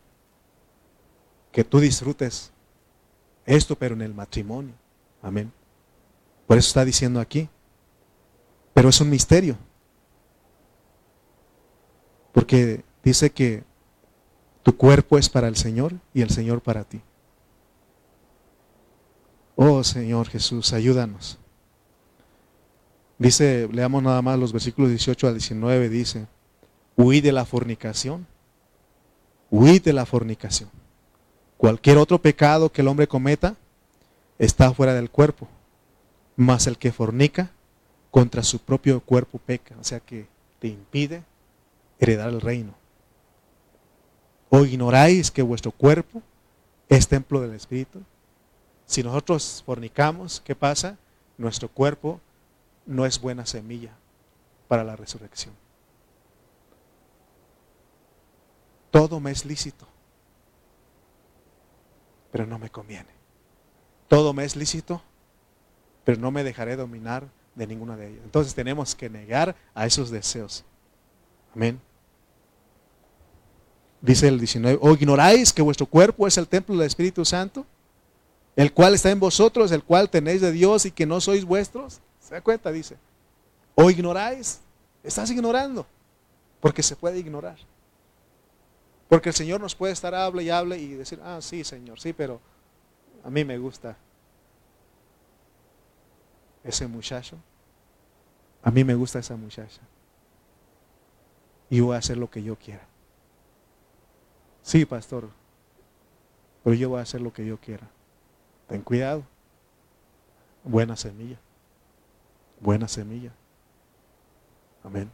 [1.52, 2.52] que tú disfrutes
[3.44, 4.74] esto, pero en el matrimonio.
[5.22, 5.52] Amén.
[6.46, 7.48] Por eso está diciendo aquí.
[8.72, 9.56] Pero es un misterio.
[12.32, 13.64] Porque dice que
[14.62, 17.00] tu cuerpo es para el Señor y el Señor para ti.
[19.62, 21.36] Oh Señor Jesús, ayúdanos.
[23.18, 26.26] Dice, leamos nada más los versículos 18 a 19, dice,
[26.96, 28.26] huid de la fornicación,
[29.50, 30.70] huid de la fornicación.
[31.58, 33.54] Cualquier otro pecado que el hombre cometa
[34.38, 35.46] está fuera del cuerpo,
[36.36, 37.50] mas el que fornica
[38.10, 40.26] contra su propio cuerpo peca, o sea que
[40.58, 41.22] te impide
[41.98, 42.72] heredar el reino.
[44.48, 46.22] ¿O ignoráis que vuestro cuerpo
[46.88, 48.00] es templo del Espíritu?
[48.90, 50.98] Si nosotros fornicamos, ¿qué pasa?
[51.38, 52.20] Nuestro cuerpo
[52.84, 53.92] no es buena semilla
[54.66, 55.54] para la resurrección.
[58.90, 59.86] Todo me es lícito,
[62.32, 63.10] pero no me conviene.
[64.08, 65.00] Todo me es lícito,
[66.02, 68.22] pero no me dejaré dominar de ninguna de ellas.
[68.24, 70.64] Entonces tenemos que negar a esos deseos.
[71.54, 71.80] Amén.
[74.00, 77.64] Dice el 19, ¿o ignoráis que vuestro cuerpo es el templo del Espíritu Santo?
[78.56, 82.00] El cual está en vosotros, el cual tenéis de Dios y que no sois vuestros.
[82.20, 82.70] ¿Se da cuenta?
[82.72, 82.96] Dice.
[83.74, 84.60] ¿O ignoráis?
[85.02, 85.86] Estás ignorando.
[86.60, 87.56] Porque se puede ignorar.
[89.08, 92.12] Porque el Señor nos puede estar hable y hable y decir, ah, sí, Señor, sí,
[92.12, 92.40] pero
[93.24, 93.96] a mí me gusta
[96.62, 97.36] ese muchacho.
[98.62, 99.80] A mí me gusta esa muchacha.
[101.70, 102.86] Y voy a hacer lo que yo quiera.
[104.62, 105.28] Sí, pastor,
[106.62, 107.88] pero yo voy a hacer lo que yo quiera.
[108.70, 109.24] Ten cuidado.
[110.62, 111.38] Buena semilla.
[112.60, 113.32] Buena semilla.
[114.84, 115.10] Amén.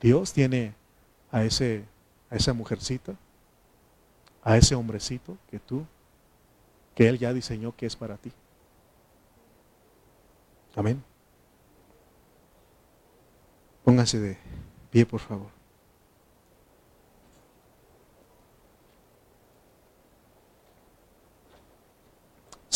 [0.00, 0.74] Dios tiene
[1.30, 1.84] a ese
[2.30, 3.14] a esa mujercita,
[4.42, 5.86] a ese hombrecito que tú
[6.94, 8.32] que él ya diseñó que es para ti.
[10.74, 11.02] Amén.
[13.84, 14.38] Póngase de
[14.90, 15.57] pie, por favor.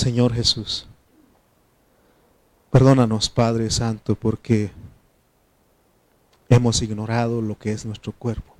[0.03, 0.89] Señor Jesús,
[2.73, 4.73] Perdónanos, Padre Santo, porque
[6.49, 8.57] hemos ignorado lo que es nuestro cuerpo.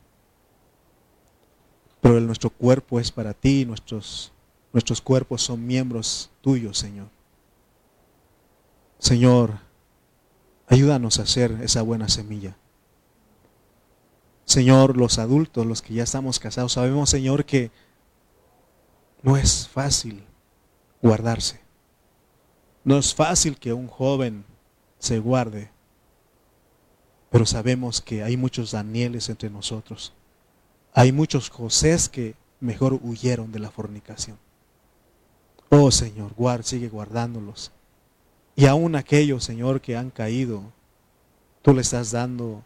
[2.01, 4.33] Pero nuestro cuerpo es para ti, nuestros,
[4.73, 7.09] nuestros cuerpos son miembros tuyos, Señor.
[9.01, 9.59] Señor,
[10.69, 12.57] ayúdanos a hacer esa buena semilla.
[14.45, 17.73] Señor, los adultos, los que ya estamos casados, sabemos, Señor, que
[19.25, 20.25] no es fácil
[21.03, 21.61] guardarse.
[22.85, 24.45] No es fácil que un joven
[24.99, 25.71] se guarde,
[27.31, 30.13] pero sabemos que hay muchos Danieles entre nosotros.
[30.95, 34.39] Hay muchos Josés que mejor huyeron de la fornicación.
[35.71, 37.73] Oh Señor, guard, sigue guardándolos.
[38.55, 40.63] Y aún aquellos, Señor, que han caído,
[41.63, 42.63] tú le estás dando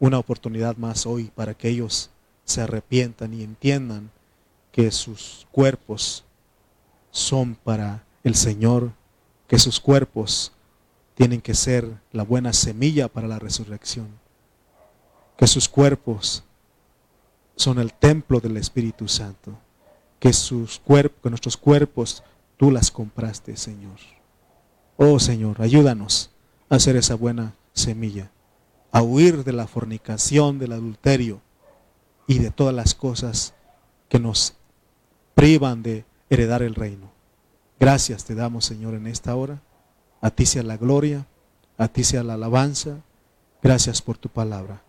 [0.00, 2.10] una oportunidad más hoy para que ellos
[2.44, 4.10] se arrepientan y entiendan
[4.72, 6.24] que sus cuerpos
[7.12, 8.90] son para el Señor,
[9.46, 10.50] que sus cuerpos
[11.14, 14.08] tienen que ser la buena semilla para la resurrección,
[15.36, 16.42] que sus cuerpos
[17.54, 19.56] son el templo del Espíritu Santo,
[20.18, 22.24] que sus que nuestros cuerpos
[22.56, 23.98] tú las compraste, Señor.
[24.96, 26.32] Oh Señor, ayúdanos
[26.68, 28.32] a hacer esa buena semilla
[28.92, 31.40] a huir de la fornicación, del adulterio
[32.28, 33.54] y de todas las cosas
[34.08, 34.54] que nos
[35.34, 37.10] privan de heredar el reino.
[37.78, 39.60] Gracias te damos, Señor, en esta hora.
[40.20, 41.26] A ti sea la gloria,
[41.76, 42.98] a ti sea la alabanza.
[43.62, 44.82] Gracias por tu palabra.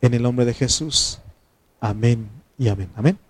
[0.00, 1.18] En el nombre de Jesús.
[1.80, 2.90] Amén y amén.
[2.96, 3.25] Amén.